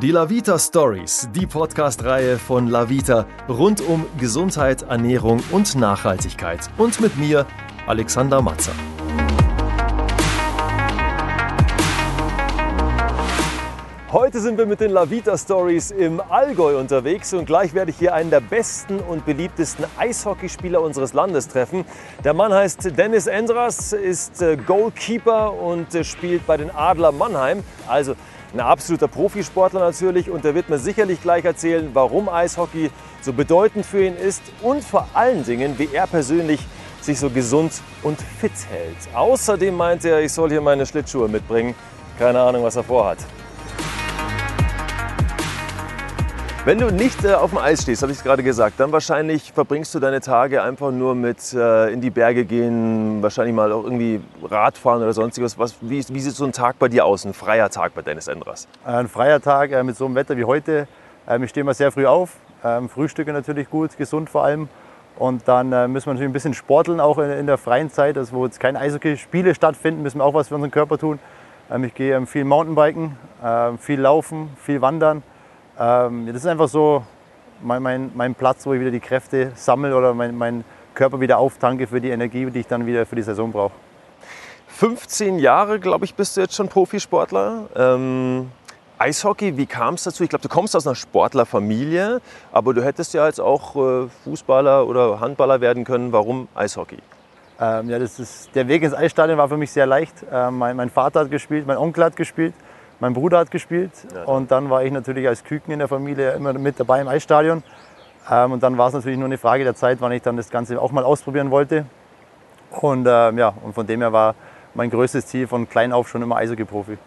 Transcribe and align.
Die 0.00 0.12
Lavita 0.12 0.60
Stories, 0.60 1.28
die 1.34 1.48
Podcast-Reihe 1.48 2.38
von 2.38 2.68
Lavita 2.68 3.26
rund 3.48 3.80
um 3.80 4.06
Gesundheit, 4.16 4.82
Ernährung 4.82 5.42
und 5.50 5.74
Nachhaltigkeit. 5.74 6.60
Und 6.76 7.00
mit 7.00 7.16
mir, 7.16 7.44
Alexander 7.84 8.40
Matzer. 8.40 8.70
Heute 14.12 14.40
sind 14.40 14.56
wir 14.56 14.66
mit 14.66 14.80
den 14.80 14.92
Lavita 14.92 15.36
Stories 15.36 15.90
im 15.90 16.20
Allgäu 16.20 16.78
unterwegs 16.78 17.34
und 17.34 17.46
gleich 17.46 17.74
werde 17.74 17.90
ich 17.90 17.98
hier 17.98 18.14
einen 18.14 18.30
der 18.30 18.40
besten 18.40 19.00
und 19.00 19.26
beliebtesten 19.26 19.84
Eishockeyspieler 19.98 20.80
unseres 20.80 21.12
Landes 21.12 21.48
treffen. 21.48 21.84
Der 22.22 22.34
Mann 22.34 22.54
heißt 22.54 22.96
Dennis 22.96 23.26
Endras, 23.26 23.92
ist 23.92 24.40
äh, 24.42 24.56
Goalkeeper 24.56 25.52
und 25.52 25.92
äh, 25.94 26.04
spielt 26.04 26.46
bei 26.46 26.56
den 26.56 26.70
Adler 26.70 27.10
Mannheim. 27.10 27.64
Also 27.88 28.14
ein 28.54 28.60
absoluter 28.60 29.08
Profisportler 29.08 29.80
natürlich 29.80 30.30
und 30.30 30.44
der 30.44 30.54
wird 30.54 30.68
mir 30.68 30.78
sicherlich 30.78 31.20
gleich 31.20 31.44
erzählen, 31.44 31.90
warum 31.92 32.28
Eishockey 32.28 32.90
so 33.20 33.32
bedeutend 33.32 33.84
für 33.84 34.04
ihn 34.04 34.16
ist 34.16 34.42
und 34.62 34.82
vor 34.82 35.06
allen 35.14 35.44
Dingen, 35.44 35.78
wie 35.78 35.88
er 35.92 36.06
persönlich 36.06 36.60
sich 37.00 37.18
so 37.18 37.30
gesund 37.30 37.72
und 38.02 38.20
fit 38.20 38.52
hält. 38.70 38.96
Außerdem 39.14 39.74
meint 39.74 40.04
er, 40.04 40.20
ich 40.20 40.32
soll 40.32 40.50
hier 40.50 40.60
meine 40.60 40.86
Schlittschuhe 40.86 41.28
mitbringen. 41.28 41.74
Keine 42.18 42.40
Ahnung, 42.40 42.64
was 42.64 42.76
er 42.76 42.84
vorhat. 42.84 43.18
Wenn 46.68 46.76
du 46.76 46.90
nicht 46.90 47.24
äh, 47.24 47.32
auf 47.32 47.48
dem 47.48 47.60
Eis 47.60 47.80
stehst, 47.80 48.02
habe 48.02 48.12
ich 48.12 48.18
es 48.18 48.22
gerade 48.22 48.42
gesagt, 48.42 48.78
dann 48.78 48.92
wahrscheinlich 48.92 49.54
verbringst 49.54 49.94
du 49.94 50.00
deine 50.00 50.20
Tage 50.20 50.62
einfach 50.62 50.90
nur 50.90 51.14
mit 51.14 51.54
äh, 51.54 51.90
in 51.90 52.02
die 52.02 52.10
Berge 52.10 52.44
gehen, 52.44 53.22
wahrscheinlich 53.22 53.54
mal 53.54 53.72
auch 53.72 53.84
irgendwie 53.84 54.20
Radfahren 54.42 55.02
oder 55.02 55.14
sonstiges. 55.14 55.58
Was, 55.58 55.76
wie, 55.80 56.04
wie 56.06 56.20
sieht 56.20 56.34
so 56.34 56.44
ein 56.44 56.52
Tag 56.52 56.78
bei 56.78 56.88
dir 56.88 57.06
aus, 57.06 57.24
ein 57.24 57.32
freier 57.32 57.70
Tag 57.70 57.94
bei 57.94 58.02
Dennis 58.02 58.28
Endras? 58.28 58.68
Ein 58.84 59.08
freier 59.08 59.40
Tag 59.40 59.72
äh, 59.72 59.82
mit 59.82 59.96
so 59.96 60.04
einem 60.04 60.14
Wetter 60.14 60.36
wie 60.36 60.44
heute. 60.44 60.86
Ähm, 61.26 61.42
ich 61.42 61.48
stehe 61.48 61.64
mal 61.64 61.72
sehr 61.72 61.90
früh 61.90 62.04
auf, 62.04 62.36
ähm, 62.62 62.90
frühstücke 62.90 63.32
natürlich 63.32 63.70
gut, 63.70 63.96
gesund 63.96 64.28
vor 64.28 64.44
allem. 64.44 64.68
Und 65.16 65.48
dann 65.48 65.72
äh, 65.72 65.88
müssen 65.88 66.04
wir 66.04 66.12
natürlich 66.12 66.28
ein 66.28 66.34
bisschen 66.34 66.52
sporteln, 66.52 67.00
auch 67.00 67.16
in, 67.16 67.30
in 67.30 67.46
der 67.46 67.56
freien 67.56 67.90
Zeit, 67.90 68.18
also 68.18 68.36
wo 68.36 68.44
jetzt 68.44 68.60
keine 68.60 68.78
Eishockey-Spiele 68.78 69.54
stattfinden, 69.54 70.02
müssen 70.02 70.18
wir 70.18 70.24
auch 70.26 70.34
was 70.34 70.48
für 70.48 70.56
unseren 70.56 70.70
Körper 70.70 70.98
tun. 70.98 71.18
Ähm, 71.70 71.84
ich 71.84 71.94
gehe 71.94 72.26
viel 72.26 72.44
Mountainbiken, 72.44 73.16
viel 73.78 74.00
Laufen, 74.02 74.50
viel 74.62 74.82
Wandern. 74.82 75.22
Ähm, 75.78 76.26
das 76.26 76.36
ist 76.36 76.46
einfach 76.46 76.68
so 76.68 77.04
mein, 77.62 77.82
mein, 77.82 78.10
mein, 78.14 78.34
Platz, 78.34 78.66
wo 78.66 78.74
ich 78.74 78.80
wieder 78.80 78.90
die 78.90 79.00
Kräfte 79.00 79.52
sammle 79.54 79.96
oder 79.96 80.14
mein, 80.14 80.36
mein 80.36 80.64
Körper 80.94 81.20
wieder 81.20 81.38
auftanke 81.38 81.86
für 81.86 82.00
die 82.00 82.10
Energie, 82.10 82.46
die 82.50 82.60
ich 82.60 82.66
dann 82.66 82.86
wieder 82.86 83.06
für 83.06 83.16
die 83.16 83.22
Saison 83.22 83.52
brauche. 83.52 83.74
15 84.68 85.38
Jahre, 85.38 85.80
glaube 85.80 86.04
ich, 86.04 86.14
bist 86.14 86.36
du 86.36 86.40
jetzt 86.40 86.54
schon 86.54 86.68
Profisportler. 86.68 87.68
Ähm, 87.74 88.50
Eishockey, 88.98 89.56
wie 89.56 89.66
kam 89.66 89.94
es 89.94 90.04
dazu? 90.04 90.24
Ich 90.24 90.30
glaube, 90.30 90.42
du 90.42 90.48
kommst 90.48 90.74
aus 90.74 90.86
einer 90.86 90.96
Sportlerfamilie, 90.96 92.20
aber 92.52 92.74
du 92.74 92.84
hättest 92.84 93.14
ja 93.14 93.26
jetzt 93.26 93.40
auch 93.40 93.76
äh, 93.76 94.08
Fußballer 94.24 94.86
oder 94.86 95.20
Handballer 95.20 95.60
werden 95.60 95.84
können. 95.84 96.12
Warum 96.12 96.48
Eishockey? 96.54 96.98
Ähm, 97.60 97.88
ja, 97.90 97.98
das 97.98 98.18
ist, 98.20 98.54
der 98.54 98.68
Weg 98.68 98.82
ins 98.82 98.94
Eisstadion 98.94 99.38
war 99.38 99.48
für 99.48 99.56
mich 99.56 99.70
sehr 99.70 99.86
leicht. 99.86 100.14
Ähm, 100.32 100.58
mein, 100.58 100.76
mein, 100.76 100.90
Vater 100.90 101.20
hat 101.20 101.30
gespielt, 101.30 101.66
mein 101.66 101.76
Onkel 101.76 102.04
hat 102.04 102.16
gespielt. 102.16 102.54
Mein 103.00 103.14
Bruder 103.14 103.38
hat 103.38 103.50
gespielt 103.50 103.92
ja, 104.12 104.24
und 104.24 104.50
dann 104.50 104.70
war 104.70 104.82
ich 104.82 104.90
natürlich 104.90 105.28
als 105.28 105.44
Küken 105.44 105.72
in 105.72 105.78
der 105.78 105.86
Familie 105.86 106.32
immer 106.32 106.52
mit 106.52 106.80
dabei 106.80 107.00
im 107.00 107.06
Eisstadion. 107.06 107.62
Ähm, 108.28 108.52
und 108.52 108.62
dann 108.62 108.76
war 108.76 108.88
es 108.88 108.94
natürlich 108.94 109.18
nur 109.18 109.26
eine 109.26 109.38
Frage 109.38 109.62
der 109.62 109.76
Zeit, 109.76 110.00
wann 110.00 110.10
ich 110.12 110.22
dann 110.22 110.36
das 110.36 110.50
Ganze 110.50 110.80
auch 110.80 110.90
mal 110.90 111.04
ausprobieren 111.04 111.50
wollte. 111.50 111.86
Und, 112.70 113.06
ähm, 113.08 113.38
ja, 113.38 113.54
und 113.62 113.74
von 113.74 113.86
dem 113.86 114.00
her 114.00 114.12
war 114.12 114.34
mein 114.74 114.90
größtes 114.90 115.26
Ziel 115.26 115.46
von 115.46 115.68
klein 115.68 115.92
auf 115.92 116.08
schon 116.08 116.22
immer 116.22 116.36
Eishockey-Profi. 116.36 116.98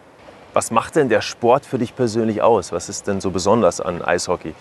Was 0.54 0.70
macht 0.70 0.96
denn 0.96 1.08
der 1.08 1.20
Sport 1.20 1.64
für 1.64 1.78
dich 1.78 1.94
persönlich 1.94 2.42
aus? 2.42 2.72
Was 2.72 2.88
ist 2.88 3.06
denn 3.06 3.20
so 3.20 3.30
besonders 3.30 3.80
an 3.80 4.02
Eishockey? 4.02 4.54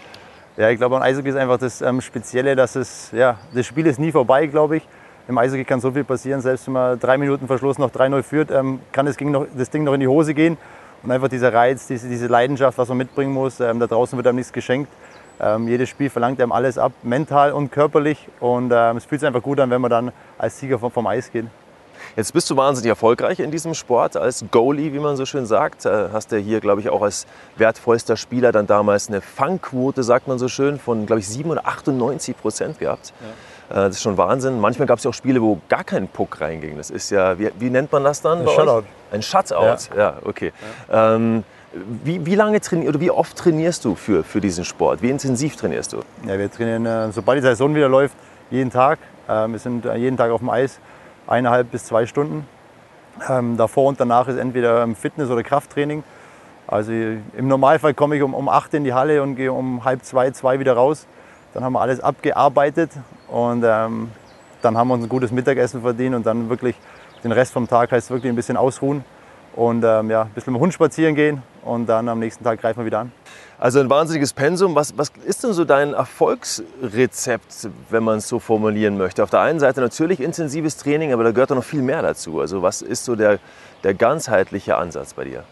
Ja, 0.57 0.69
ich 0.69 0.77
glaube, 0.77 0.97
an 0.97 1.01
Eishockey 1.01 1.29
ist 1.29 1.35
einfach 1.35 1.57
das 1.57 1.81
ähm, 1.81 2.01
Spezielle, 2.01 2.55
dass 2.57 2.75
es, 2.75 3.11
ja, 3.13 3.37
das 3.53 3.65
Spiel 3.65 3.87
ist 3.87 3.99
nie 3.99 4.11
vorbei, 4.11 4.47
glaube 4.47 4.77
ich. 4.77 4.87
Im 5.27 5.37
Eishockey 5.37 5.63
kann 5.63 5.79
so 5.79 5.91
viel 5.91 6.03
passieren, 6.03 6.41
selbst 6.41 6.67
wenn 6.67 6.73
man 6.73 6.99
drei 6.99 7.17
Minuten 7.17 7.47
Verschluss 7.47 7.77
noch 7.77 7.89
3-0 7.89 8.21
führt, 8.21 8.51
ähm, 8.51 8.81
kann 8.91 9.05
das, 9.05 9.19
noch, 9.19 9.47
das 9.55 9.69
Ding 9.69 9.85
noch 9.85 9.93
in 9.93 10.01
die 10.01 10.07
Hose 10.07 10.33
gehen. 10.33 10.57
Und 11.03 11.11
einfach 11.11 11.29
dieser 11.29 11.53
Reiz, 11.53 11.87
diese, 11.87 12.07
diese 12.07 12.27
Leidenschaft, 12.27 12.77
was 12.77 12.89
man 12.89 12.97
mitbringen 12.97 13.33
muss. 13.33 13.59
Ähm, 13.59 13.79
da 13.79 13.87
draußen 13.87 14.17
wird 14.17 14.27
einem 14.27 14.37
nichts 14.37 14.53
geschenkt. 14.53 14.91
Ähm, 15.39 15.67
jedes 15.67 15.89
Spiel 15.89 16.09
verlangt 16.09 16.39
einem 16.39 16.51
alles 16.51 16.77
ab, 16.77 16.91
mental 17.01 17.53
und 17.53 17.71
körperlich. 17.71 18.27
Und 18.39 18.71
ähm, 18.73 18.97
es 18.97 19.05
fühlt 19.05 19.21
sich 19.21 19.27
einfach 19.27 19.41
gut 19.41 19.59
an, 19.59 19.69
wenn 19.71 19.81
man 19.81 19.89
dann 19.89 20.11
als 20.37 20.59
Sieger 20.59 20.77
vom, 20.77 20.91
vom 20.91 21.07
Eis 21.07 21.31
geht. 21.31 21.45
Jetzt 22.15 22.33
bist 22.33 22.49
du 22.49 22.57
wahnsinnig 22.57 22.89
erfolgreich 22.89 23.39
in 23.39 23.51
diesem 23.51 23.73
Sport 23.73 24.17
als 24.17 24.43
Goalie, 24.51 24.93
wie 24.93 24.99
man 24.99 25.15
so 25.15 25.25
schön 25.25 25.45
sagt. 25.45 25.85
Äh, 25.85 26.09
hast 26.11 26.31
du 26.31 26.37
hier, 26.37 26.59
glaube 26.59 26.81
ich, 26.81 26.89
auch 26.89 27.01
als 27.01 27.25
wertvollster 27.55 28.17
Spieler 28.17 28.51
dann 28.51 28.67
damals 28.67 29.07
eine 29.07 29.21
Fangquote, 29.21 30.03
sagt 30.03 30.27
man 30.27 30.37
so 30.37 30.47
schön, 30.47 30.77
von, 30.77 31.05
glaube 31.05 31.21
ich, 31.21 31.27
7 31.27 31.49
oder 31.49 31.65
98 31.65 32.37
Prozent 32.37 32.79
gehabt. 32.79 33.13
Ja. 33.21 33.27
Äh, 33.71 33.75
das 33.75 33.95
ist 33.95 34.01
schon 34.01 34.17
Wahnsinn. 34.17 34.59
Manchmal 34.59 34.87
gab 34.87 34.97
es 34.97 35.05
ja 35.05 35.09
auch 35.09 35.13
Spiele, 35.15 35.41
wo 35.41 35.59
gar 35.69 35.83
kein 35.83 36.07
Puck 36.07 36.41
reinging. 36.41 36.77
Das 36.77 36.89
ist 36.89 37.09
ja, 37.09 37.39
wie, 37.39 37.51
wie 37.57 37.69
nennt 37.69 37.91
man 37.91 38.03
das 38.03 38.21
dann? 38.21 38.41
Ein 38.41 38.47
Shutout. 38.47 38.83
Ein 39.11 39.21
Shutout, 39.21 39.55
ja, 39.95 39.97
ja 39.97 40.13
okay. 40.23 40.51
Ja. 40.89 41.15
Ähm, 41.15 41.43
wie, 42.03 42.25
wie, 42.25 42.35
lange 42.35 42.59
trainier, 42.59 42.89
oder 42.89 42.99
wie 42.99 43.11
oft 43.11 43.37
trainierst 43.37 43.85
du 43.85 43.95
für, 43.95 44.23
für 44.23 44.41
diesen 44.41 44.65
Sport? 44.65 45.01
Wie 45.01 45.09
intensiv 45.09 45.55
trainierst 45.55 45.93
du? 45.93 46.01
Ja, 46.27 46.37
wir 46.37 46.51
trainieren, 46.51 46.85
äh, 46.85 47.11
sobald 47.13 47.37
die 47.37 47.43
Saison 47.43 47.73
wieder 47.73 47.87
läuft, 47.87 48.15
jeden 48.49 48.71
Tag. 48.71 48.99
Ähm, 49.29 49.53
wir 49.53 49.59
sind 49.59 49.85
äh, 49.85 49.95
jeden 49.95 50.17
Tag 50.17 50.31
auf 50.31 50.41
dem 50.41 50.49
Eis, 50.49 50.79
eineinhalb 51.27 51.71
bis 51.71 51.85
zwei 51.85 52.05
Stunden. 52.05 52.45
Ähm, 53.29 53.55
davor 53.55 53.87
und 53.87 53.99
danach 53.99 54.27
ist 54.27 54.37
entweder 54.37 54.85
Fitness- 54.95 55.29
oder 55.29 55.43
Krafttraining. 55.43 56.03
Also 56.67 56.91
im 56.91 57.47
Normalfall 57.47 57.93
komme 57.93 58.15
ich 58.17 58.21
um, 58.21 58.33
um 58.33 58.49
8 58.49 58.73
in 58.73 58.83
die 58.83 58.93
Halle 58.93 59.21
und 59.23 59.35
gehe 59.35 59.51
um 59.51 59.83
halb 59.85 60.03
zwei, 60.03 60.31
zwei 60.31 60.59
wieder 60.59 60.73
raus. 60.73 61.07
Dann 61.53 61.63
haben 61.63 61.73
wir 61.73 61.81
alles 61.81 61.99
abgearbeitet 61.99 62.91
und 63.31 63.63
ähm, 63.65 64.11
dann 64.61 64.77
haben 64.77 64.89
wir 64.89 64.93
uns 64.93 65.05
ein 65.05 65.09
gutes 65.09 65.31
Mittagessen 65.31 65.81
verdient 65.81 66.15
und 66.15 66.25
dann 66.25 66.49
wirklich 66.49 66.75
den 67.23 67.31
Rest 67.31 67.53
vom 67.53 67.67
Tag 67.67 67.91
heißt 67.91 68.11
wirklich 68.11 68.31
ein 68.31 68.35
bisschen 68.35 68.57
ausruhen 68.57 69.03
und 69.55 69.83
ähm, 69.83 70.09
ja, 70.09 70.23
ein 70.23 70.29
bisschen 70.29 70.53
mit 70.53 70.59
dem 70.59 70.63
Hund 70.63 70.73
spazieren 70.73 71.15
gehen 71.15 71.41
und 71.63 71.87
dann 71.87 72.09
am 72.09 72.19
nächsten 72.19 72.43
Tag 72.43 72.59
greifen 72.61 72.79
wir 72.79 72.85
wieder 72.85 72.99
an. 72.99 73.11
Also 73.59 73.79
ein 73.79 73.89
wahnsinniges 73.89 74.33
Pensum. 74.33 74.73
Was, 74.73 74.97
was 74.97 75.11
ist 75.25 75.43
denn 75.43 75.53
so 75.53 75.65
dein 75.65 75.93
Erfolgsrezept, 75.93 77.69
wenn 77.89 78.03
man 78.03 78.17
es 78.17 78.27
so 78.27 78.39
formulieren 78.39 78.97
möchte? 78.97 79.21
Auf 79.23 79.29
der 79.29 79.41
einen 79.41 79.59
Seite 79.59 79.81
natürlich 79.81 80.19
intensives 80.19 80.77
Training, 80.77 81.13
aber 81.13 81.23
da 81.23 81.31
gehört 81.31 81.51
doch 81.51 81.55
noch 81.55 81.63
viel 81.63 81.83
mehr 81.83 82.01
dazu. 82.01 82.39
Also 82.39 82.63
was 82.63 82.81
ist 82.81 83.05
so 83.05 83.15
der, 83.15 83.39
der 83.83 83.93
ganzheitliche 83.93 84.77
Ansatz 84.77 85.13
bei 85.13 85.25
dir? 85.25 85.43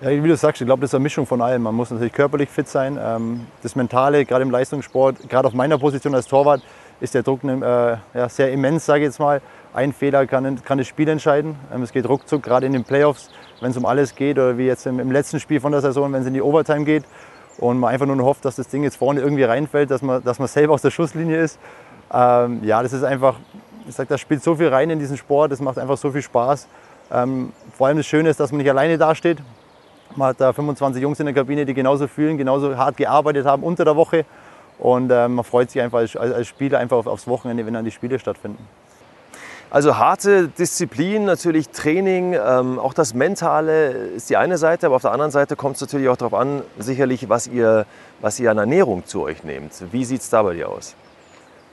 Ja, 0.00 0.10
wie 0.10 0.28
du 0.28 0.36
sagst, 0.36 0.62
ich 0.62 0.66
glaube, 0.66 0.80
das 0.80 0.90
ist 0.90 0.94
eine 0.94 1.02
Mischung 1.02 1.26
von 1.26 1.42
allem. 1.42 1.62
Man 1.62 1.74
muss 1.74 1.90
natürlich 1.90 2.12
körperlich 2.12 2.48
fit 2.48 2.68
sein. 2.68 2.98
Ähm, 3.02 3.46
das 3.62 3.76
Mentale, 3.76 4.24
gerade 4.24 4.42
im 4.42 4.50
Leistungssport, 4.50 5.28
gerade 5.28 5.48
auf 5.48 5.54
meiner 5.54 5.76
Position 5.76 6.14
als 6.14 6.26
Torwart, 6.26 6.62
ist 7.00 7.14
der 7.14 7.22
Druck 7.22 7.44
äh, 7.44 7.96
ja, 8.14 8.28
sehr 8.28 8.52
immens, 8.52 8.86
sage 8.86 9.00
ich 9.00 9.06
jetzt 9.06 9.20
mal. 9.20 9.40
Ein 9.74 9.92
Fehler 9.92 10.26
kann, 10.26 10.62
kann 10.64 10.78
das 10.78 10.86
Spiel 10.86 11.08
entscheiden. 11.08 11.56
Ähm, 11.72 11.82
es 11.82 11.92
geht 11.92 12.08
ruckzuck, 12.08 12.42
gerade 12.42 12.66
in 12.66 12.72
den 12.72 12.84
Playoffs, 12.84 13.30
wenn 13.60 13.70
es 13.70 13.76
um 13.76 13.86
alles 13.86 14.14
geht 14.14 14.38
oder 14.38 14.58
wie 14.58 14.66
jetzt 14.66 14.86
im, 14.86 14.98
im 14.98 15.12
letzten 15.12 15.40
Spiel 15.40 15.60
von 15.60 15.72
der 15.72 15.80
Saison, 15.80 16.12
wenn 16.12 16.22
es 16.22 16.26
in 16.26 16.34
die 16.34 16.42
Overtime 16.42 16.84
geht 16.84 17.04
und 17.58 17.78
man 17.78 17.90
einfach 17.92 18.06
nur 18.06 18.18
hofft, 18.24 18.44
dass 18.44 18.56
das 18.56 18.68
Ding 18.68 18.82
jetzt 18.82 18.96
vorne 18.96 19.20
irgendwie 19.20 19.44
reinfällt, 19.44 19.90
dass 19.90 20.02
man, 20.02 20.22
dass 20.24 20.38
man 20.38 20.48
selber 20.48 20.74
aus 20.74 20.82
der 20.82 20.90
Schusslinie 20.90 21.40
ist. 21.40 21.58
Ähm, 22.12 22.60
ja, 22.64 22.82
das 22.82 22.92
ist 22.92 23.04
einfach, 23.04 23.36
ich 23.86 23.94
sage, 23.94 24.08
das 24.08 24.20
spielt 24.20 24.42
so 24.42 24.56
viel 24.56 24.68
rein 24.68 24.90
in 24.90 24.98
diesen 24.98 25.16
Sport, 25.16 25.52
das 25.52 25.60
macht 25.60 25.78
einfach 25.78 25.98
so 25.98 26.10
viel 26.10 26.22
Spaß. 26.22 26.66
Ähm, 27.10 27.52
vor 27.76 27.86
allem 27.86 27.96
das 27.96 28.06
Schöne 28.06 28.28
ist, 28.28 28.40
dass 28.40 28.52
man 28.52 28.58
nicht 28.58 28.70
alleine 28.70 28.98
dasteht, 28.98 29.38
man 30.16 30.28
hat 30.28 30.40
da 30.40 30.52
25 30.52 31.02
Jungs 31.02 31.20
in 31.20 31.26
der 31.26 31.34
Kabine, 31.34 31.66
die 31.66 31.74
genauso 31.74 32.06
fühlen, 32.06 32.38
genauso 32.38 32.76
hart 32.76 32.96
gearbeitet 32.96 33.46
haben 33.46 33.62
unter 33.62 33.84
der 33.84 33.94
Woche. 33.94 34.24
Und 34.78 35.10
äh, 35.10 35.28
man 35.28 35.44
freut 35.44 35.70
sich 35.70 35.82
einfach 35.82 35.98
als, 35.98 36.16
als 36.16 36.46
Spieler 36.46 36.78
einfach 36.78 36.96
auf, 36.96 37.06
aufs 37.06 37.26
Wochenende, 37.26 37.66
wenn 37.66 37.74
dann 37.74 37.84
die 37.84 37.90
Spiele 37.90 38.18
stattfinden. 38.18 38.66
Also 39.70 39.98
harte 39.98 40.48
Disziplin, 40.48 41.26
natürlich 41.26 41.68
Training, 41.68 42.32
ähm, 42.32 42.78
auch 42.78 42.94
das 42.94 43.12
Mentale 43.12 43.90
ist 43.90 44.30
die 44.30 44.38
eine 44.38 44.56
Seite, 44.56 44.86
aber 44.86 44.96
auf 44.96 45.02
der 45.02 45.12
anderen 45.12 45.30
Seite 45.30 45.56
kommt 45.56 45.74
es 45.74 45.82
natürlich 45.82 46.08
auch 46.08 46.16
darauf 46.16 46.32
an, 46.32 46.62
sicherlich, 46.78 47.28
was 47.28 47.46
ihr, 47.46 47.84
was 48.22 48.40
ihr 48.40 48.50
an 48.50 48.56
Ernährung 48.56 49.04
zu 49.04 49.22
euch 49.24 49.44
nehmt. 49.44 49.72
Wie 49.92 50.06
sieht 50.06 50.22
es 50.22 50.30
da 50.30 50.42
bei 50.42 50.54
dir 50.54 50.70
aus? 50.70 50.94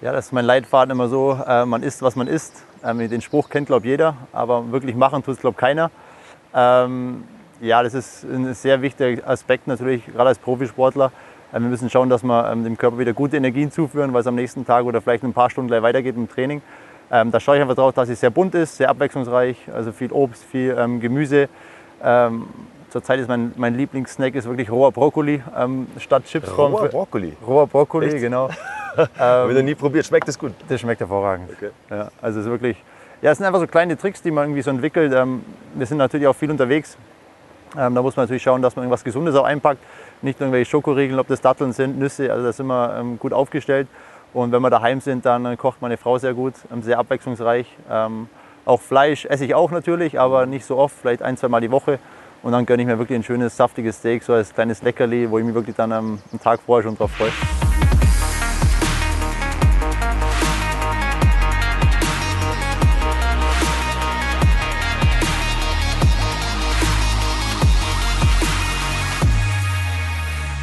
Ja, 0.02 0.12
das 0.12 0.26
ist 0.26 0.32
mein 0.34 0.44
Leitfaden 0.44 0.92
immer 0.92 1.08
so, 1.08 1.40
äh, 1.48 1.66
man 1.66 1.84
isst, 1.84 2.02
was 2.02 2.18
man 2.18 2.28
isst. 2.28 2.66
Ähm, 2.84 3.00
den 3.10 3.22
Spruch 3.22 3.50
kennt, 3.50 3.68
glaube 3.68 3.88
jeder, 3.88 4.18
aber 4.34 4.74
wirklich 4.74 4.96
machen 4.96 5.24
tut 5.24 5.36
es, 5.36 5.40
glaube 5.40 5.56
keiner. 5.56 5.90
Ähm, 6.54 7.24
ja, 7.62 7.82
das 7.82 7.94
ist 7.94 8.24
ein 8.26 8.54
sehr 8.54 8.82
wichtiger 8.82 9.26
Aspekt 9.26 9.68
natürlich, 9.68 10.06
gerade 10.06 10.28
als 10.28 10.38
Profisportler. 10.38 11.14
Äh, 11.56 11.62
wir 11.62 11.70
müssen 11.70 11.90
schauen, 11.90 12.10
dass 12.10 12.24
wir 12.24 12.52
ähm, 12.52 12.64
dem 12.64 12.78
Körper 12.78 13.00
wieder 13.00 13.14
gute 13.14 13.38
Energien 13.38 13.72
zuführen, 13.72 14.14
weil 14.14 14.22
es 14.22 14.28
am 14.28 14.36
nächsten 14.36 14.66
Tag 14.66 14.86
oder 14.86 15.02
vielleicht 15.02 15.24
ein 15.24 15.34
paar 15.34 15.50
Stunden 15.50 15.70
gleich 15.70 15.82
weitergeht 15.82 16.16
im 16.16 16.28
Training. 16.30 16.62
Ähm, 17.12 17.32
da 17.32 17.40
schaue 17.40 17.56
ich 17.56 17.62
einfach 17.62 17.76
darauf, 17.76 17.94
dass 17.94 18.10
es 18.10 18.20
sehr 18.20 18.32
bunt 18.32 18.56
ist, 18.56 18.78
sehr 18.78 18.90
abwechslungsreich, 18.90 19.58
also 19.74 19.92
viel 19.92 20.12
Obst, 20.12 20.44
viel 20.44 20.76
ähm, 20.78 21.00
Gemüse. 21.00 21.48
Ähm, 22.04 22.48
zurzeit 22.90 23.20
ist 23.20 23.30
mein, 23.30 23.54
mein 23.56 23.76
Lieblingssnack 23.76 24.36
ist 24.36 24.48
wirklich 24.48 24.70
roher 24.70 24.92
Brokkoli 24.92 25.42
ähm, 25.58 25.88
statt 26.00 26.26
Chips. 26.26 26.58
Roher 26.58 26.90
Brokkoli? 26.90 27.34
Roher 27.46 27.68
Brokkoli, 27.68 28.08
Echt? 28.08 28.18
genau. 28.18 28.50
Habe 29.18 29.52
ich 29.52 29.58
noch 29.58 29.64
nie 29.64 29.76
probiert. 29.76 30.06
Schmeckt 30.06 30.28
das 30.28 30.40
gut? 30.40 30.54
Das 30.68 30.82
schmeckt 30.82 31.02
hervorragend. 31.02 31.50
Okay. 31.52 31.70
Ja, 31.90 32.10
also 32.22 32.40
es 32.40 32.46
ist 32.46 32.52
wirklich, 32.52 32.82
ja, 33.22 33.32
es 33.32 33.38
sind 33.38 33.46
einfach 33.46 33.60
so 33.60 33.68
kleine 33.68 33.98
Tricks, 33.98 34.22
die 34.22 34.32
man 34.32 34.46
irgendwie 34.46 34.62
so 34.62 34.72
entwickelt. 34.72 35.12
wir 35.12 35.86
sind 35.86 35.98
natürlich 35.98 36.28
auch 36.28 36.36
viel 36.36 36.50
unterwegs 36.50 36.98
Ähm, 37.78 37.94
da 37.94 38.02
muss 38.02 38.16
man 38.16 38.24
natürlich 38.24 38.44
schauen, 38.44 38.62
dass 38.62 38.76
man 38.78 38.84
irgendwas 38.84 39.04
Gesundes 39.04 39.36
auch 39.36 39.44
einpackt. 39.44 39.82
Nicht 40.26 40.42
irgendwelche 40.42 40.68
Schokoriegeln, 40.72 41.20
ob 41.20 41.28
das 41.28 41.40
Datteln 41.40 41.72
sind, 41.72 42.00
Nüsse, 42.00 42.32
also 42.32 42.44
da 42.44 42.52
sind 42.52 42.66
wir 42.66 42.98
ähm, 42.98 43.20
gut 43.20 43.32
aufgestellt. 43.32 43.88
Und 44.34 44.52
wenn 44.52 44.60
wir 44.64 44.72
daheim 44.72 45.00
sind, 45.00 45.24
dann 45.24 45.56
kocht 45.56 45.84
meine 45.84 45.98
Frau 45.98 46.18
sehr 46.18 46.34
gut, 46.34 46.56
ähm, 46.74 46.82
sehr 46.82 46.98
abwechslungsreich. 46.98 47.68
Ähm, 47.92 48.28
auch 48.66 48.82
Fleisch 48.82 49.26
esse 49.26 49.46
ich 49.46 49.54
auch 49.54 49.70
natürlich, 49.70 50.20
aber 50.20 50.48
nicht 50.48 50.66
so 50.66 50.78
oft, 50.78 50.96
vielleicht 51.00 51.22
ein, 51.22 51.38
zwei 51.38 51.48
Mal 51.48 51.62
die 51.62 51.70
Woche. 51.70 52.00
Und 52.42 52.54
dann 52.54 52.66
gönne 52.66 52.82
ich 52.82 52.88
mir 52.88 52.98
wirklich 52.98 53.20
ein 53.20 53.24
schönes, 53.24 53.56
saftiges 53.56 53.98
Steak, 53.98 54.24
so 54.24 54.34
als 54.34 54.52
kleines 54.52 54.82
Leckerli, 54.82 55.30
wo 55.30 55.38
ich 55.38 55.46
mich 55.46 55.54
wirklich 55.54 55.76
dann 55.76 55.92
ähm, 55.92 56.20
einen 56.32 56.42
Tag 56.42 56.60
vorher 56.66 56.82
schon 56.82 56.98
drauf 56.98 57.12
freue. 57.12 57.65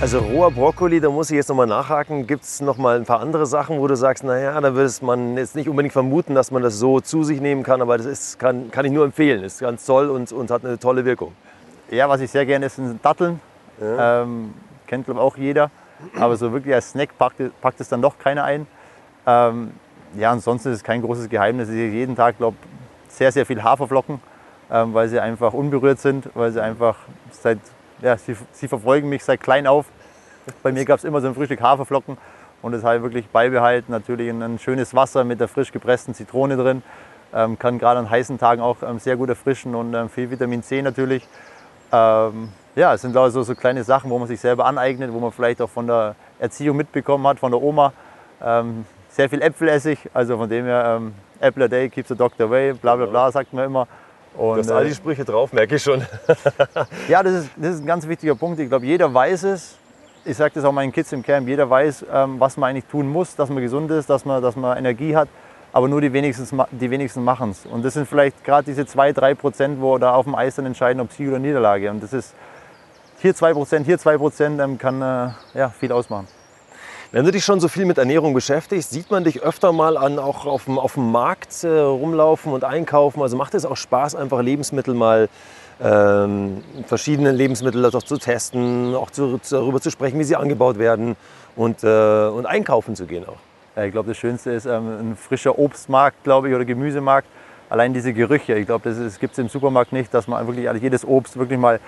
Also 0.02 0.18
roher 0.18 0.50
Brokkoli, 0.50 1.00
da 1.00 1.10
muss 1.10 1.30
ich 1.30 1.36
jetzt 1.36 1.48
nochmal 1.48 1.68
nachhaken. 1.68 2.26
Gibt 2.26 2.42
es 2.42 2.60
nochmal 2.60 2.96
ein 2.96 3.04
paar 3.04 3.20
andere 3.20 3.46
Sachen, 3.46 3.78
wo 3.78 3.86
du 3.86 3.94
sagst, 3.94 4.24
naja, 4.24 4.60
da 4.60 4.74
würde 4.74 4.92
man 5.02 5.36
jetzt 5.36 5.54
nicht 5.54 5.68
unbedingt 5.68 5.92
vermuten, 5.92 6.34
dass 6.34 6.50
man 6.50 6.60
das 6.60 6.76
so 6.80 6.98
zu 6.98 7.22
sich 7.22 7.40
nehmen 7.40 7.62
kann, 7.62 7.80
aber 7.80 7.96
das 7.98 8.06
ist, 8.06 8.40
kann, 8.40 8.72
kann 8.72 8.84
ich 8.84 8.90
nur 8.90 9.04
empfehlen. 9.04 9.44
Ist 9.44 9.60
ganz 9.60 9.86
toll 9.86 10.10
und, 10.10 10.32
und 10.32 10.50
hat 10.50 10.64
eine 10.64 10.76
tolle 10.80 11.04
Wirkung. 11.04 11.36
Ja, 11.88 12.08
was 12.08 12.20
ich 12.20 12.32
sehr 12.32 12.44
gerne 12.44 12.66
esse, 12.66 12.84
sind 12.84 13.04
Datteln. 13.04 13.38
Ja. 13.80 14.22
Ähm, 14.22 14.54
kennt 14.88 15.04
glaube 15.04 15.20
auch 15.20 15.36
jeder. 15.36 15.70
Aber 16.18 16.36
so 16.36 16.52
wirklich 16.52 16.74
als 16.74 16.90
Snack 16.90 17.16
packt, 17.16 17.36
packt 17.60 17.80
es 17.80 17.88
dann 17.88 18.02
doch 18.02 18.18
keiner 18.18 18.42
ein. 18.42 18.66
Ähm, 19.24 19.70
ja, 20.18 20.32
ansonsten 20.32 20.70
ist 20.70 20.78
es 20.78 20.82
kein 20.82 21.00
großes 21.00 21.28
Geheimnis. 21.28 21.68
Ich 21.68 21.76
jeden 21.76 22.16
Tag 22.16 22.38
glaube 22.38 22.56
sehr, 23.06 23.30
sehr 23.30 23.46
viel 23.46 23.62
Haferflocken, 23.62 24.20
ähm, 24.68 24.94
weil 24.94 25.08
sie 25.08 25.20
einfach 25.20 25.52
unberührt 25.52 26.00
sind, 26.00 26.28
weil 26.34 26.50
sie 26.50 26.60
einfach 26.60 26.96
seit 27.30 27.60
ja, 28.02 28.16
sie, 28.16 28.36
sie 28.52 28.68
verfolgen 28.68 29.08
mich 29.08 29.24
seit 29.24 29.40
klein 29.40 29.66
auf. 29.66 29.86
Bei 30.62 30.72
mir 30.72 30.84
gab 30.84 30.98
es 30.98 31.04
immer 31.04 31.20
so 31.20 31.28
ein 31.28 31.34
Frühstück 31.34 31.60
Haferflocken 31.60 32.18
und 32.60 32.72
das 32.72 32.82
halt 32.82 33.02
wirklich 33.02 33.28
beibehalten. 33.28 33.92
Natürlich 33.92 34.28
ein 34.30 34.58
schönes 34.58 34.94
Wasser 34.94 35.24
mit 35.24 35.40
der 35.40 35.48
frisch 35.48 35.72
gepressten 35.72 36.14
Zitrone 36.14 36.56
drin. 36.56 36.82
Ähm, 37.34 37.58
kann 37.58 37.78
gerade 37.78 37.98
an 38.00 38.10
heißen 38.10 38.38
Tagen 38.38 38.60
auch 38.60 38.82
ähm, 38.82 38.98
sehr 38.98 39.16
gut 39.16 39.28
erfrischen 39.30 39.74
und 39.74 39.94
ähm, 39.94 40.10
viel 40.10 40.30
Vitamin 40.30 40.62
C 40.62 40.82
natürlich. 40.82 41.26
Ähm, 41.90 42.50
ja, 42.74 42.94
es 42.94 43.02
sind 43.02 43.16
also 43.16 43.42
so 43.42 43.54
kleine 43.54 43.84
Sachen, 43.84 44.10
wo 44.10 44.18
man 44.18 44.28
sich 44.28 44.40
selber 44.40 44.66
aneignet, 44.66 45.12
wo 45.12 45.20
man 45.20 45.32
vielleicht 45.32 45.62
auch 45.62 45.70
von 45.70 45.86
der 45.86 46.14
Erziehung 46.38 46.76
mitbekommen 46.76 47.26
hat, 47.26 47.38
von 47.38 47.52
der 47.52 47.62
Oma. 47.62 47.92
Ähm, 48.42 48.84
sehr 49.08 49.28
viel 49.28 49.42
Äpfelessig, 49.42 50.10
also 50.12 50.36
von 50.36 50.48
dem 50.48 50.64
her, 50.64 50.96
ähm, 50.96 51.14
Apple 51.40 51.64
a 51.64 51.68
day 51.68 51.88
keeps 51.88 52.08
the 52.08 52.16
doctor 52.16 52.46
away, 52.46 52.72
bla 52.72 52.96
bla 52.96 53.06
bla, 53.06 53.30
sagt 53.30 53.52
man 53.52 53.64
immer. 53.64 53.88
Und, 54.36 54.56
du 54.56 54.60
hast 54.60 54.70
all 54.70 54.84
die 54.84 54.90
äh, 54.90 54.94
Sprüche 54.94 55.24
drauf, 55.24 55.52
merke 55.52 55.76
ich 55.76 55.82
schon. 55.82 56.00
ja, 57.08 57.22
das 57.22 57.44
ist, 57.44 57.50
das 57.56 57.74
ist 57.74 57.80
ein 57.82 57.86
ganz 57.86 58.08
wichtiger 58.08 58.34
Punkt. 58.34 58.58
Ich 58.60 58.68
glaube, 58.68 58.86
jeder 58.86 59.12
weiß 59.12 59.44
es. 59.44 59.76
Ich 60.24 60.36
sage 60.36 60.52
das 60.54 60.64
auch 60.64 60.72
meinen 60.72 60.92
Kids 60.92 61.12
im 61.12 61.22
Camp. 61.22 61.48
Jeder 61.48 61.68
weiß, 61.68 62.06
ähm, 62.12 62.38
was 62.38 62.56
man 62.56 62.70
eigentlich 62.70 62.86
tun 62.86 63.08
muss, 63.08 63.34
dass 63.34 63.50
man 63.50 63.62
gesund 63.62 63.90
ist, 63.90 64.08
dass 64.08 64.24
man, 64.24 64.42
dass 64.42 64.56
man 64.56 64.78
Energie 64.78 65.16
hat. 65.16 65.28
Aber 65.72 65.88
nur 65.88 66.00
die 66.00 66.12
wenigsten, 66.12 66.62
die 66.70 66.90
wenigsten 66.90 67.24
machen 67.24 67.50
es. 67.50 67.66
Und 67.66 67.84
das 67.84 67.94
sind 67.94 68.06
vielleicht 68.06 68.44
gerade 68.44 68.64
diese 68.64 68.86
2, 68.86 69.12
3 69.12 69.34
Prozent, 69.34 69.80
wo 69.80 69.98
da 69.98 70.14
auf 70.14 70.24
dem 70.24 70.34
Eis 70.34 70.56
dann 70.56 70.66
entscheiden, 70.66 71.00
ob 71.00 71.10
Sieg 71.12 71.28
oder 71.28 71.38
Niederlage. 71.38 71.90
Und 71.90 72.02
das 72.02 72.12
ist 72.12 72.34
hier 73.20 73.34
2 73.34 73.52
Prozent, 73.54 73.86
hier 73.86 73.98
2 73.98 74.18
Prozent, 74.18 74.60
ähm, 74.60 74.78
kann 74.78 75.00
äh, 75.00 75.30
ja, 75.54 75.70
viel 75.70 75.92
ausmachen. 75.92 76.28
Wenn 77.12 77.26
du 77.26 77.30
dich 77.30 77.44
schon 77.44 77.60
so 77.60 77.68
viel 77.68 77.84
mit 77.84 77.98
Ernährung 77.98 78.32
beschäftigst, 78.32 78.90
sieht 78.90 79.10
man 79.10 79.22
dich 79.22 79.42
öfter 79.42 79.70
mal 79.70 79.98
an, 79.98 80.18
auch 80.18 80.46
auf 80.46 80.64
dem, 80.64 80.78
auf 80.78 80.94
dem 80.94 81.12
Markt 81.12 81.62
äh, 81.62 81.68
rumlaufen 81.68 82.54
und 82.54 82.64
einkaufen. 82.64 83.20
Also 83.20 83.36
macht 83.36 83.52
es 83.52 83.66
auch 83.66 83.76
Spaß, 83.76 84.14
einfach 84.14 84.40
Lebensmittel 84.40 84.94
mal 84.94 85.28
ähm, 85.82 86.64
verschiedene 86.86 87.30
Lebensmittel 87.30 87.90
doch 87.90 88.02
zu 88.02 88.16
testen, 88.16 88.94
auch 88.94 89.10
zu, 89.10 89.38
darüber 89.50 89.78
zu 89.82 89.90
sprechen, 89.90 90.18
wie 90.20 90.24
sie 90.24 90.36
angebaut 90.36 90.78
werden 90.78 91.16
und, 91.54 91.84
äh, 91.84 92.28
und 92.28 92.46
einkaufen 92.46 92.96
zu 92.96 93.04
gehen 93.04 93.26
auch. 93.28 93.82
Ich 93.82 93.92
glaube, 93.92 94.08
das 94.08 94.16
Schönste 94.16 94.52
ist 94.52 94.64
ähm, 94.64 95.10
ein 95.10 95.16
frischer 95.16 95.58
Obstmarkt, 95.58 96.24
glaube 96.24 96.48
ich, 96.48 96.54
oder 96.54 96.64
Gemüsemarkt. 96.64 97.28
Allein 97.68 97.92
diese 97.92 98.14
Gerüche, 98.14 98.54
ich 98.54 98.64
glaube, 98.64 98.88
das, 98.88 98.98
das 98.98 99.18
gibt 99.18 99.32
es 99.32 99.38
im 99.38 99.50
Supermarkt 99.50 99.92
nicht, 99.92 100.14
dass 100.14 100.28
man 100.28 100.46
wirklich 100.46 100.66
jedes 100.80 101.06
Obst 101.06 101.38
wirklich 101.38 101.58
mal 101.58 101.78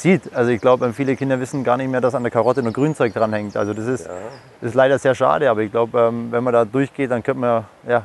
sieht. 0.00 0.34
Also 0.34 0.50
ich 0.50 0.60
glaube, 0.60 0.92
viele 0.92 1.16
Kinder 1.16 1.40
wissen 1.40 1.64
gar 1.64 1.76
nicht 1.76 1.88
mehr, 1.90 2.00
dass 2.00 2.14
an 2.14 2.22
der 2.22 2.32
Karotte 2.32 2.62
nur 2.62 2.72
Grünzeug 2.72 3.14
dranhängt. 3.14 3.56
Also 3.56 3.74
das 3.74 3.86
ist, 3.86 4.06
ja. 4.06 4.12
das 4.60 4.70
ist 4.70 4.74
leider 4.74 4.98
sehr 4.98 5.14
schade, 5.14 5.50
aber 5.50 5.62
ich 5.62 5.70
glaube, 5.70 5.98
ähm, 5.98 6.28
wenn 6.30 6.44
man 6.44 6.52
da 6.52 6.64
durchgeht, 6.64 7.10
dann 7.10 7.22
könnte 7.22 7.40
man, 7.40 7.64
ja, 7.86 8.02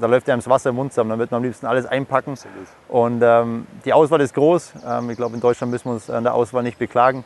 da 0.00 0.06
läuft 0.06 0.28
einem 0.30 0.40
das 0.40 0.48
Wasser 0.48 0.70
im 0.70 0.76
Mund 0.76 0.92
zusammen. 0.92 1.10
Dann 1.10 1.18
wird 1.18 1.30
man 1.30 1.38
am 1.38 1.44
liebsten 1.44 1.66
alles 1.66 1.86
einpacken. 1.86 2.32
Absolut. 2.32 2.66
Und 2.88 3.22
ähm, 3.22 3.66
die 3.84 3.92
Auswahl 3.92 4.20
ist 4.20 4.34
groß. 4.34 4.72
Ähm, 4.86 5.10
ich 5.10 5.16
glaube, 5.16 5.34
in 5.34 5.40
Deutschland 5.40 5.70
müssen 5.70 5.86
wir 5.86 5.94
uns 5.94 6.08
an 6.08 6.24
der 6.24 6.34
Auswahl 6.34 6.62
nicht 6.62 6.78
beklagen. 6.78 7.24